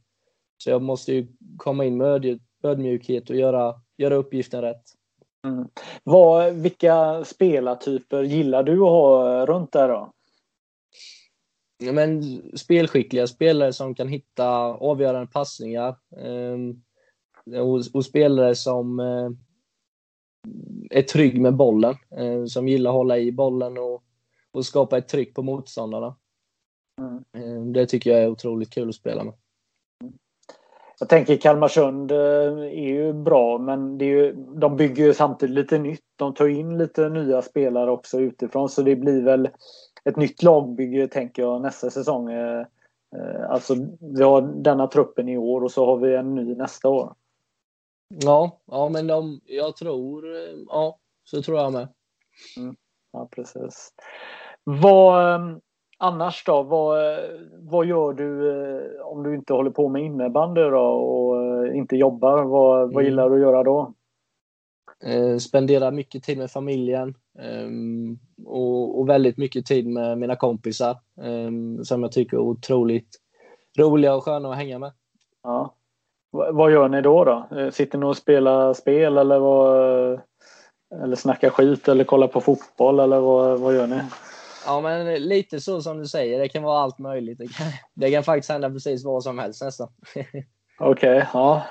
Så 0.58 0.70
jag 0.70 0.82
måste 0.82 1.12
ju 1.12 1.26
komma 1.56 1.84
in 1.84 1.96
med 1.96 2.40
ödmjukhet 2.62 3.30
och 3.30 3.36
göra, 3.36 3.74
göra 3.96 4.14
uppgiften 4.14 4.62
rätt. 4.62 4.82
Mm. 5.46 5.68
Vad, 6.04 6.52
vilka 6.52 7.24
spelartyper 7.24 8.22
gillar 8.22 8.62
du 8.62 8.72
att 8.72 8.90
ha 8.90 9.46
runt 9.46 9.72
där 9.72 9.88
då? 9.88 10.12
men, 11.92 12.42
spelskickliga 12.58 13.26
spelare 13.26 13.72
som 13.72 13.94
kan 13.94 14.08
hitta 14.08 14.48
avgörande 14.64 15.26
passningar. 15.26 15.96
Eh, 16.16 16.58
och, 17.60 17.80
och, 17.92 18.04
spelare 18.04 18.54
som 18.54 19.00
eh, 19.00 19.30
är 20.90 21.02
trygg 21.02 21.40
med 21.40 21.56
bollen, 21.56 21.94
eh, 22.16 22.44
som 22.44 22.68
gillar 22.68 22.90
att 22.90 22.96
hålla 22.96 23.18
i 23.18 23.32
bollen 23.32 23.78
och, 23.78 24.02
och 24.52 24.66
skapa 24.66 24.98
ett 24.98 25.08
tryck 25.08 25.34
på 25.34 25.42
motståndarna. 25.42 26.16
Mm. 27.00 27.24
Ehm, 27.32 27.72
det 27.72 27.86
tycker 27.86 28.10
jag 28.10 28.22
är 28.22 28.28
otroligt 28.28 28.70
kul 28.70 28.88
att 28.88 28.94
spela 28.94 29.24
med. 29.24 29.34
Jag 31.00 31.08
tänker 31.08 31.36
Kalmarsund 31.36 32.12
eh, 32.12 32.18
är 32.58 32.88
ju 32.88 33.12
bra, 33.12 33.58
men 33.58 33.98
det 33.98 34.04
är 34.04 34.08
ju, 34.08 34.32
de 34.32 34.76
bygger 34.76 35.04
ju 35.04 35.14
samtidigt 35.14 35.54
lite 35.54 35.78
nytt. 35.78 36.04
De 36.16 36.34
tar 36.34 36.48
in 36.48 36.78
lite 36.78 37.08
nya 37.08 37.42
spelare 37.42 37.90
också 37.90 38.20
utifrån, 38.20 38.68
så 38.68 38.82
det 38.82 38.96
blir 38.96 39.22
väl 39.22 39.48
ett 40.04 40.16
nytt 40.16 40.42
lagbygge 40.42 41.08
tänker 41.08 41.42
jag 41.42 41.62
nästa 41.62 41.90
säsong. 41.90 42.32
Eh, 42.32 42.60
eh, 43.16 43.50
alltså 43.50 43.74
vi 44.00 44.22
har 44.22 44.42
denna 44.42 44.86
truppen 44.86 45.28
i 45.28 45.36
år 45.36 45.64
och 45.64 45.72
så 45.72 45.86
har 45.86 45.96
vi 45.96 46.14
en 46.14 46.34
ny 46.34 46.54
nästa 46.54 46.88
år. 46.88 47.14
Ja, 48.14 48.60
ja 48.66 48.88
men 48.88 49.06
de, 49.06 49.40
jag 49.44 49.76
tror, 49.76 50.24
ja, 50.68 50.98
så 51.24 51.42
tror 51.42 51.58
jag 51.58 51.72
med. 51.72 51.88
Mm, 52.56 52.76
ja, 53.12 53.28
precis. 53.32 53.92
Vad, 54.64 55.34
ehm, 55.34 55.60
annars 55.98 56.44
då? 56.44 56.62
Vad, 56.62 57.18
vad 57.58 57.86
gör 57.86 58.12
du 58.12 58.50
eh, 58.50 59.06
om 59.06 59.22
du 59.22 59.34
inte 59.34 59.52
håller 59.52 59.70
på 59.70 59.88
med 59.88 60.02
innebandy 60.02 60.60
då 60.60 60.80
och 60.80 61.66
inte 61.66 61.96
jobbar? 61.96 62.44
Vad, 62.44 62.78
vad 62.78 62.92
mm. 62.92 63.04
gillar 63.04 63.30
du 63.30 63.36
att 63.36 63.40
göra 63.40 63.62
då? 63.62 63.94
Eh, 65.04 65.36
spendera 65.36 65.90
mycket 65.90 66.22
tid 66.22 66.38
med 66.38 66.50
familjen 66.50 67.14
um, 67.38 68.18
och, 68.46 69.08
väldigt 69.08 69.36
mycket 69.36 69.66
tid 69.66 69.86
med 69.86 70.18
mina 70.18 70.36
kompisar 70.36 70.96
um, 71.16 71.84
som 71.84 72.02
jag 72.02 72.12
tycker 72.12 72.36
är 72.36 72.40
otroligt 72.40 73.20
roliga 73.78 74.14
och 74.14 74.24
sköna 74.24 74.50
att 74.50 74.56
hänga 74.56 74.78
med. 74.78 74.92
Ja. 75.42 75.74
Vad 76.30 76.72
gör 76.72 76.88
ni 76.88 77.02
då? 77.02 77.24
då? 77.24 77.48
Eh, 77.56 77.70
sitter 77.70 77.98
ni 77.98 78.06
och 78.06 78.16
spelar 78.16 78.74
spel 78.74 79.18
eller, 79.18 79.38
vad, 79.38 80.20
eller 81.02 81.16
snackar 81.16 81.50
skit 81.50 81.88
eller 81.88 82.04
kollar 82.04 82.28
på 82.28 82.40
fotboll 82.40 83.00
eller 83.00 83.20
vad, 83.20 83.60
vad 83.60 83.74
gör 83.74 83.86
ni? 83.86 84.00
Ja, 84.66 84.80
men 84.80 85.14
lite 85.14 85.60
så 85.60 85.80
som 85.80 85.98
du 85.98 86.06
säger. 86.06 86.38
Det 86.38 86.48
kan 86.48 86.62
vara 86.62 86.78
allt 86.78 86.98
möjligt. 86.98 87.38
Det 87.38 87.46
kan, 87.46 87.66
det 87.94 88.10
kan 88.10 88.24
faktiskt 88.24 88.50
hända 88.50 88.70
precis 88.70 89.04
vad 89.04 89.22
som 89.22 89.38
helst 89.38 89.62
nästan. 89.62 89.88
Okej, 90.82 91.16
okay, 91.16 91.26
ja. 91.32 91.62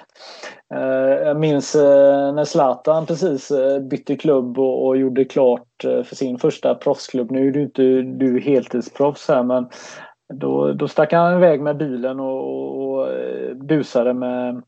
Eh, 0.73 1.27
jag 1.27 1.39
minns 1.39 1.75
eh, 1.75 2.33
när 2.33 2.45
Zlatan 2.45 3.05
precis 3.05 3.51
eh, 3.51 3.79
bytte 3.79 4.15
klubb 4.15 4.59
och, 4.59 4.97
gjorde 4.97 5.25
klart 5.25 5.67
för 5.83 6.15
sin 6.15 6.37
första 6.37 6.75
proffsklubb. 6.75 7.31
Nu 7.31 7.47
är 7.47 7.51
du 7.51 7.61
inte 7.61 8.01
du 8.01 8.39
heltidsproffs 8.39 9.27
här 9.27 9.43
men 9.43 9.69
då, 10.33 10.73
då 10.73 10.87
stack 10.87 11.13
han 11.13 11.37
iväg 11.37 11.61
med 11.61 11.77
bilen 11.77 12.19
och, 12.19 12.81
och 12.81 13.07
busade 13.55 14.13
med, 14.13 14.63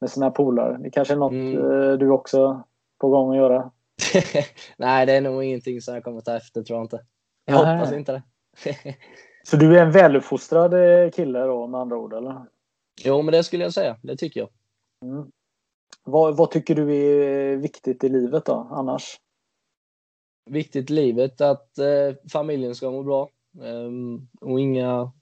med 0.00 0.10
sina 0.10 0.30
polare. 0.30 0.78
Det 0.82 0.90
kanske 0.90 1.14
är 1.14 1.18
något 1.18 1.32
mm. 1.32 1.98
du 1.98 2.10
också 2.10 2.62
på 3.00 3.08
gång 3.08 3.30
att 3.30 3.36
göra? 3.36 3.70
Nej, 4.76 5.06
det 5.06 5.12
är 5.12 5.20
nog 5.20 5.44
ingenting 5.44 5.80
som 5.80 5.94
jag 5.94 6.04
kommer 6.04 6.20
ta 6.20 6.36
efter 6.36 6.62
tror 6.62 6.78
jag 6.78 6.84
inte. 6.84 7.00
Jag 7.44 7.64
Nej. 7.64 7.76
hoppas 7.76 7.92
inte 7.92 8.12
det. 8.12 8.22
Så 9.46 9.56
du 9.56 9.78
är 9.78 9.82
en 9.82 9.92
väluppfostrad 9.92 10.72
kille 11.14 11.38
då 11.38 11.66
med 11.66 11.80
andra 11.80 11.96
ord 11.96 12.12
eller? 12.12 12.46
Jo, 13.04 13.22
men 13.22 13.32
det 13.32 13.44
skulle 13.44 13.64
jag 13.64 13.72
säga. 13.72 13.96
Det 14.02 14.16
tycker 14.16 14.40
jag. 14.40 14.48
Mm. 15.04 15.30
Vad, 16.04 16.36
vad, 16.36 16.50
tycker 16.50 16.74
du 16.74 16.96
är 16.96 17.56
viktigt 17.56 18.04
i 18.04 18.08
livet 18.08 18.44
då, 18.44 18.68
annars? 18.70 19.20
Viktigt 20.50 20.90
i 20.90 20.92
livet 20.92 21.40
att 21.40 21.78
eh, 21.78 22.30
familjen 22.32 22.74
ska 22.74 22.90
må 22.90 23.02
bra. 23.02 23.28
Eh, 23.62 23.90
och 24.40 24.60
inga, 24.60 25.12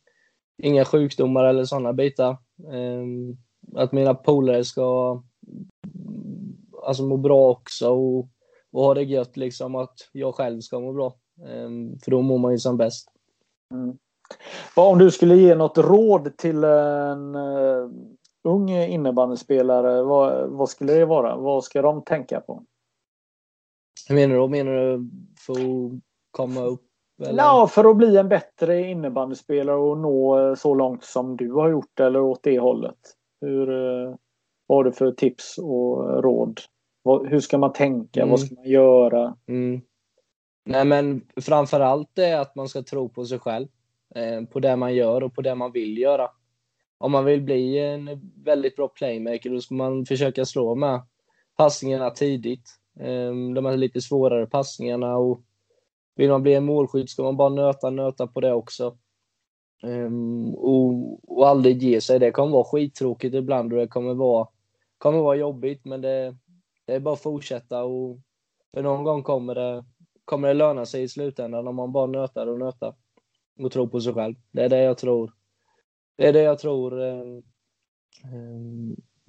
inga 0.63 0.85
sjukdomar 0.85 1.45
eller 1.45 1.65
sådana 1.65 1.93
bitar. 1.93 2.31
Eh, 2.73 3.05
att 3.77 3.93
mina 3.93 4.15
polare 4.15 4.65
ska 4.65 5.23
alltså, 6.87 7.03
må 7.03 7.17
bra 7.17 7.51
också 7.51 7.91
och, 7.91 8.29
och 8.73 8.83
ha 8.83 8.95
det 8.95 9.03
gött 9.03 9.37
liksom. 9.37 9.75
Att 9.75 9.95
jag 10.13 10.35
själv 10.35 10.61
ska 10.61 10.81
må 10.81 10.93
bra. 10.93 11.17
Ehm, 11.49 11.99
för 11.99 12.11
då 12.11 12.23
mår 12.23 12.39
man 12.39 12.53
ju 12.53 12.59
som 12.59 12.77
bäst. 12.77 13.09
Mm. 13.75 13.99
Om 14.77 14.99
du 14.99 15.11
skulle 15.11 15.37
ge 15.37 15.55
något 15.55 15.79
råd 15.79 16.37
till 16.37 16.65
en 16.65 17.35
uh, 17.35 17.91
ung 18.45 18.71
innebandyspelare, 18.71 20.03
vad, 20.03 20.51
vad 20.51 20.69
skulle 20.69 20.93
det 20.93 21.05
vara? 21.05 21.37
Vad 21.37 21.65
ska 21.65 21.83
de 21.83 22.05
tänka 22.05 22.41
på? 22.41 22.65
Hur 24.09 24.15
menar 24.15 24.37
du? 24.37 24.49
Menar 24.49 24.73
du 24.73 25.11
för 25.47 25.53
att 25.53 26.01
komma 26.31 26.61
upp? 26.61 26.94
Eller? 27.23 27.43
Ja, 27.43 27.67
för 27.67 27.91
att 27.91 27.97
bli 27.97 28.17
en 28.17 28.29
bättre 28.29 28.81
innebandyspelare 28.91 29.77
och 29.77 29.99
nå 29.99 30.57
så 30.57 30.75
långt 30.75 31.05
som 31.05 31.37
du 31.37 31.53
har 31.53 31.69
gjort 31.71 32.01
eller 32.01 32.21
åt 32.21 32.43
det 32.43 32.59
hållet. 32.59 32.99
Hur, 33.41 33.67
vad 34.67 34.79
har 34.79 34.85
du 34.85 34.93
för 34.93 35.13
tips 35.13 35.59
och 35.59 36.23
råd? 36.23 36.61
Hur 37.29 37.41
ska 37.41 37.59
man 37.59 37.73
tänka? 37.73 38.21
Mm. 38.21 38.31
Vad 38.31 38.41
ska 38.41 38.55
man 38.55 38.65
göra? 38.65 39.37
Mm. 39.47 39.81
Nej, 40.65 40.85
men 40.85 41.23
framför 41.41 41.81
allt 41.81 42.19
är 42.19 42.37
att 42.37 42.55
man 42.55 42.69
ska 42.69 42.83
tro 42.83 43.09
på 43.09 43.25
sig 43.25 43.39
själv. 43.39 43.67
Eh, 44.15 44.45
på 44.45 44.61
det 44.61 44.77
man 44.77 44.95
gör 44.95 45.23
och 45.23 45.35
på 45.35 45.43
det 45.43 45.55
man 45.55 45.73
vill 45.73 45.99
göra. 45.99 46.31
Om 46.99 47.13
man 47.13 47.25
vill 47.25 47.43
bli 47.43 47.79
en 47.79 48.33
väldigt 48.45 48.77
bra 48.77 48.89
playmaker 48.89 49.51
då 49.51 49.61
ska 49.61 49.75
man 49.75 50.07
försöka 50.07 50.45
slå 50.45 50.75
med 50.75 51.03
passningarna 51.57 52.11
tidigt. 52.11 52.71
Ehm, 53.01 53.55
de 53.55 53.65
här 53.65 53.77
lite 53.77 54.01
svårare 54.01 54.47
passningarna 54.47 55.17
och 55.17 55.41
vill 56.15 56.31
man 56.31 56.43
bli 56.43 56.55
en 56.55 56.65
målskytt 56.65 57.11
ska 57.11 57.23
man 57.23 57.37
bara 57.37 57.49
nöta, 57.49 57.91
nöta 57.91 58.27
på 58.27 58.41
det 58.41 58.53
också. 58.53 58.99
Ehm, 59.83 60.55
och, 60.55 61.21
och 61.39 61.49
aldrig 61.49 61.83
ge 61.83 62.01
sig. 62.01 62.19
Det 62.19 62.31
kommer 62.31 62.53
vara 62.53 62.65
skittråkigt 62.65 63.35
ibland 63.35 63.73
och 63.73 63.79
det 63.79 63.89
kommer 63.89 64.15
vara, 64.15 64.49
kommer 64.99 65.19
vara 65.19 65.37
jobbigt 65.37 65.85
men 65.85 66.01
det, 66.01 66.37
det 66.85 66.95
är 66.95 67.01
bara 67.01 67.15
att 67.15 67.23
fortsätta 67.23 67.85
och 67.85 68.19
för 68.75 68.83
någon 68.83 69.05
gång 69.05 69.23
kommer 69.23 69.55
det, 69.55 69.85
kommer 70.25 70.49
det 70.49 70.55
löna 70.55 70.87
sig 70.87 71.03
i 71.03 71.09
slutändan 71.09 71.69
om 71.69 71.77
man 71.77 71.93
bara 71.93 72.07
nötar 72.07 72.47
och 72.47 72.59
nötar 72.59 72.95
och 73.59 73.73
tror 73.73 73.87
på 73.87 74.01
sig 74.01 74.15
själv. 74.15 74.35
Det 74.51 74.65
är 74.65 74.69
det 74.69 74.83
jag 74.83 74.99
tror. 74.99 75.33
Det 76.17 76.29
är 76.29 76.33
det 76.33 76.43
jag 76.43 76.59
tror 76.59 77.03
eh, 77.03 77.25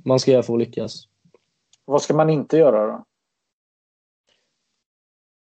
man 0.06 0.20
ska 0.20 0.32
göra 0.32 0.44
för 0.44 0.54
att 0.54 0.60
lyckas. 0.60 1.08
Vad 1.86 2.02
ska 2.02 2.14
man 2.14 2.30
inte 2.30 2.58
göra 2.58 2.88
då? 2.88 3.06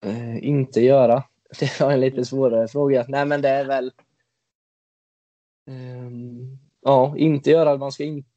Eh, 0.10 0.48
inte 0.48 0.82
göra? 0.82 1.24
Det 1.60 1.80
var 1.80 1.92
en 1.92 2.00
lite 2.00 2.26
svårare 2.26 2.68
fråga. 2.68 3.06
Nej, 3.08 3.26
men 3.26 3.42
det 3.42 3.50
är 3.50 3.66
väl... 3.66 3.92
Um, 5.70 6.60
ja, 6.82 7.18
inte 7.18 7.52
göra. 7.52 7.78
Man 7.78 7.92
ska 7.92 8.04
inte... 8.04 8.30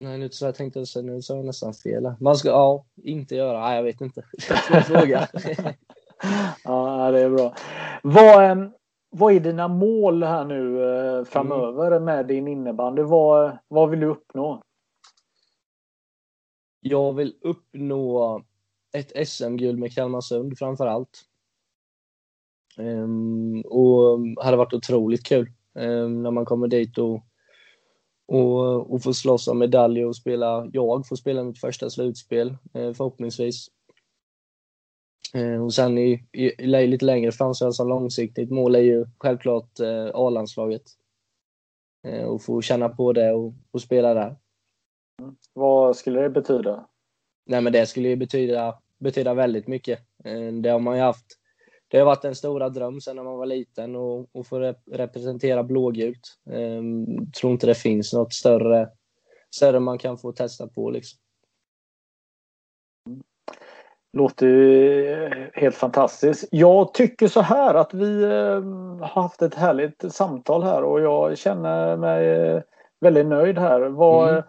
Nej, 0.00 0.18
nu 0.18 0.30
så 0.30 0.44
jag 0.44 0.54
tänkte 0.54 0.84
jag, 0.94 1.04
nu 1.04 1.22
sa 1.22 1.36
jag 1.36 1.44
nästan 1.44 1.74
fel. 1.74 2.14
Man 2.20 2.36
ska, 2.36 2.48
ja, 2.48 2.86
inte 3.02 3.34
göra. 3.34 3.60
Nej, 3.60 3.76
jag 3.76 3.82
vet 3.82 4.00
inte. 4.00 4.22
Svår 4.38 4.80
fråga. 4.80 5.28
ja, 6.64 7.10
det 7.10 7.20
är 7.20 7.30
bra. 7.30 7.54
Vad, 8.02 8.72
vad 9.10 9.34
är 9.34 9.40
dina 9.40 9.68
mål 9.68 10.22
här 10.22 10.44
nu 10.44 10.82
eh, 10.82 11.24
framöver 11.24 11.90
mm. 11.90 12.04
med 12.04 12.26
din 12.26 12.48
innebandy? 12.48 13.02
Vad, 13.02 13.58
vad 13.68 13.90
vill 13.90 14.00
du 14.00 14.06
uppnå? 14.06 14.62
Jag 16.80 17.12
vill 17.12 17.34
uppnå 17.40 18.42
ett 18.92 19.28
SM-guld 19.28 19.78
med 19.78 19.94
Kalmarsund 19.94 20.58
framför 20.58 20.86
allt. 20.86 21.22
Um, 22.76 23.60
och 23.60 24.18
hade 24.44 24.56
varit 24.56 24.72
otroligt 24.72 25.26
kul 25.26 25.50
um, 25.74 26.22
när 26.22 26.30
man 26.30 26.44
kommer 26.44 26.68
dit 26.68 26.98
och, 26.98 27.26
och, 28.26 28.92
och 28.92 29.02
får 29.02 29.12
slåss 29.12 29.48
om 29.48 29.58
medaljer 29.58 30.06
och 30.06 30.16
spela, 30.16 30.70
jag 30.72 31.08
får 31.08 31.16
spela 31.16 31.44
mitt 31.44 31.60
första 31.60 31.90
slutspel 31.90 32.48
uh, 32.50 32.92
förhoppningsvis. 32.92 33.66
Uh, 35.36 35.64
och 35.64 35.74
sen 35.74 35.98
i, 35.98 36.26
i, 36.32 36.66
lite 36.66 37.04
längre 37.04 37.32
fram 37.32 37.54
så 37.54 37.72
som 37.72 37.88
långsiktigt 37.88 38.50
mål 38.50 38.74
är 38.74 38.80
ju 38.80 39.06
självklart 39.18 39.80
uh, 39.80 40.10
A-landslaget. 40.14 40.82
Och 42.26 42.42
få 42.42 42.62
känna 42.62 42.88
på 42.88 43.12
det 43.12 43.32
och, 43.32 43.54
och 43.70 43.80
spela 43.80 44.14
där. 44.14 44.36
Vad 45.52 45.96
skulle 45.96 46.20
det 46.20 46.30
betyda? 46.30 46.88
Nej 47.46 47.60
men 47.60 47.72
det 47.72 47.86
skulle 47.86 48.08
ju 48.08 48.16
betyda, 48.16 48.78
betyda 48.98 49.34
väldigt 49.34 49.66
mycket. 49.66 49.98
Det 50.62 50.68
har 50.68 50.78
man 50.78 50.96
ju 50.96 51.02
haft 51.02 51.41
det 51.92 51.98
har 51.98 52.06
varit 52.06 52.24
en 52.24 52.34
stora 52.34 52.68
dröm 52.68 53.00
sedan 53.00 53.16
när 53.16 53.22
man 53.22 53.38
var 53.38 53.46
liten 53.46 53.96
och, 53.96 54.28
och 54.32 54.46
få 54.46 54.58
rep 54.58 54.76
representera 54.92 55.62
blågult. 55.62 56.38
Um, 56.50 57.30
tror 57.32 57.52
inte 57.52 57.66
det 57.66 57.74
finns 57.74 58.12
något 58.12 58.32
större, 58.32 58.88
större 59.54 59.80
man 59.80 59.98
kan 59.98 60.18
få 60.18 60.32
testa 60.32 60.66
på. 60.66 60.90
Liksom. 60.90 61.18
Låter 64.12 64.46
ju 64.46 65.50
helt 65.54 65.76
fantastiskt. 65.76 66.48
Jag 66.50 66.94
tycker 66.94 67.28
så 67.28 67.40
här 67.40 67.74
att 67.74 67.94
vi 67.94 68.24
ehm, 68.24 69.00
har 69.00 69.22
haft 69.22 69.42
ett 69.42 69.54
härligt 69.54 70.12
samtal 70.12 70.62
här 70.62 70.82
och 70.82 71.00
jag 71.00 71.38
känner 71.38 71.96
mig 71.96 72.62
väldigt 73.00 73.26
nöjd 73.26 73.58
här. 73.58 73.80
Vad, 73.80 74.28
mm. 74.28 74.42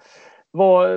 Vad 0.53 0.87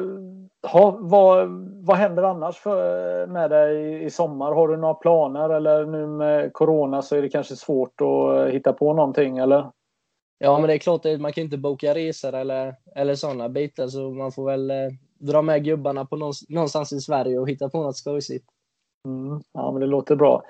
ha, 0.67 0.99
vad, 1.01 1.49
vad 1.85 1.97
händer 1.97 2.23
annars 2.23 2.57
för, 2.57 3.27
med 3.27 3.51
dig 3.51 4.05
i 4.05 4.11
sommar? 4.11 4.53
Har 4.53 4.69
du 4.69 4.77
några 4.77 4.95
planer 4.95 5.51
eller 5.51 5.87
nu 5.87 6.07
med 6.07 6.53
Corona 6.53 7.03
så 7.03 7.17
är 7.17 7.23
det 7.23 7.29
kanske 7.29 7.57
svårt 7.57 8.01
att 8.01 8.51
hitta 8.51 8.73
på 8.73 8.93
någonting 8.93 9.39
eller? 9.39 9.71
Ja, 10.39 10.59
men 10.59 10.69
det 10.69 10.75
är 10.75 10.79
klart 10.79 11.07
att 11.07 11.21
man 11.21 11.33
kan 11.33 11.45
inte 11.45 11.59
boka 11.59 11.95
resor 11.95 12.35
eller, 12.35 12.75
eller 12.95 13.15
sådana 13.15 13.49
bitar 13.49 13.87
så 13.87 14.11
man 14.11 14.33
får 14.33 14.47
väl 14.47 14.71
eh, 14.71 14.77
dra 15.19 15.43
med 15.43 15.65
gubbarna 15.65 16.05
på 16.05 16.33
någonstans 16.49 16.93
i 16.93 17.01
Sverige 17.01 17.39
och 17.39 17.51
hitta 17.51 17.69
på 17.69 17.83
något 17.83 17.97
skojsigt. 17.97 18.47
Mm, 19.05 19.41
ja, 19.53 19.73
men 19.73 19.81
det 19.81 19.87
låter 19.87 20.17
bra. 20.17 20.43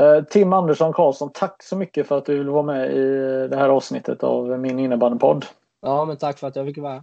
Eh, 0.00 0.24
Tim 0.24 0.52
Andersson 0.52 0.92
Karlsson, 0.92 1.30
tack 1.34 1.62
så 1.62 1.76
mycket 1.76 2.06
för 2.06 2.18
att 2.18 2.26
du 2.26 2.38
vill 2.38 2.48
vara 2.48 2.62
med 2.62 2.92
i 2.92 3.04
det 3.48 3.56
här 3.56 3.68
avsnittet 3.68 4.22
av 4.22 4.58
min 4.60 4.78
innebandypodd. 4.78 5.44
Ja, 5.80 6.04
men 6.04 6.16
tack 6.16 6.38
för 6.38 6.46
att 6.46 6.56
jag 6.56 6.66
fick 6.66 6.78
vara 6.78 6.92
här. 6.92 7.02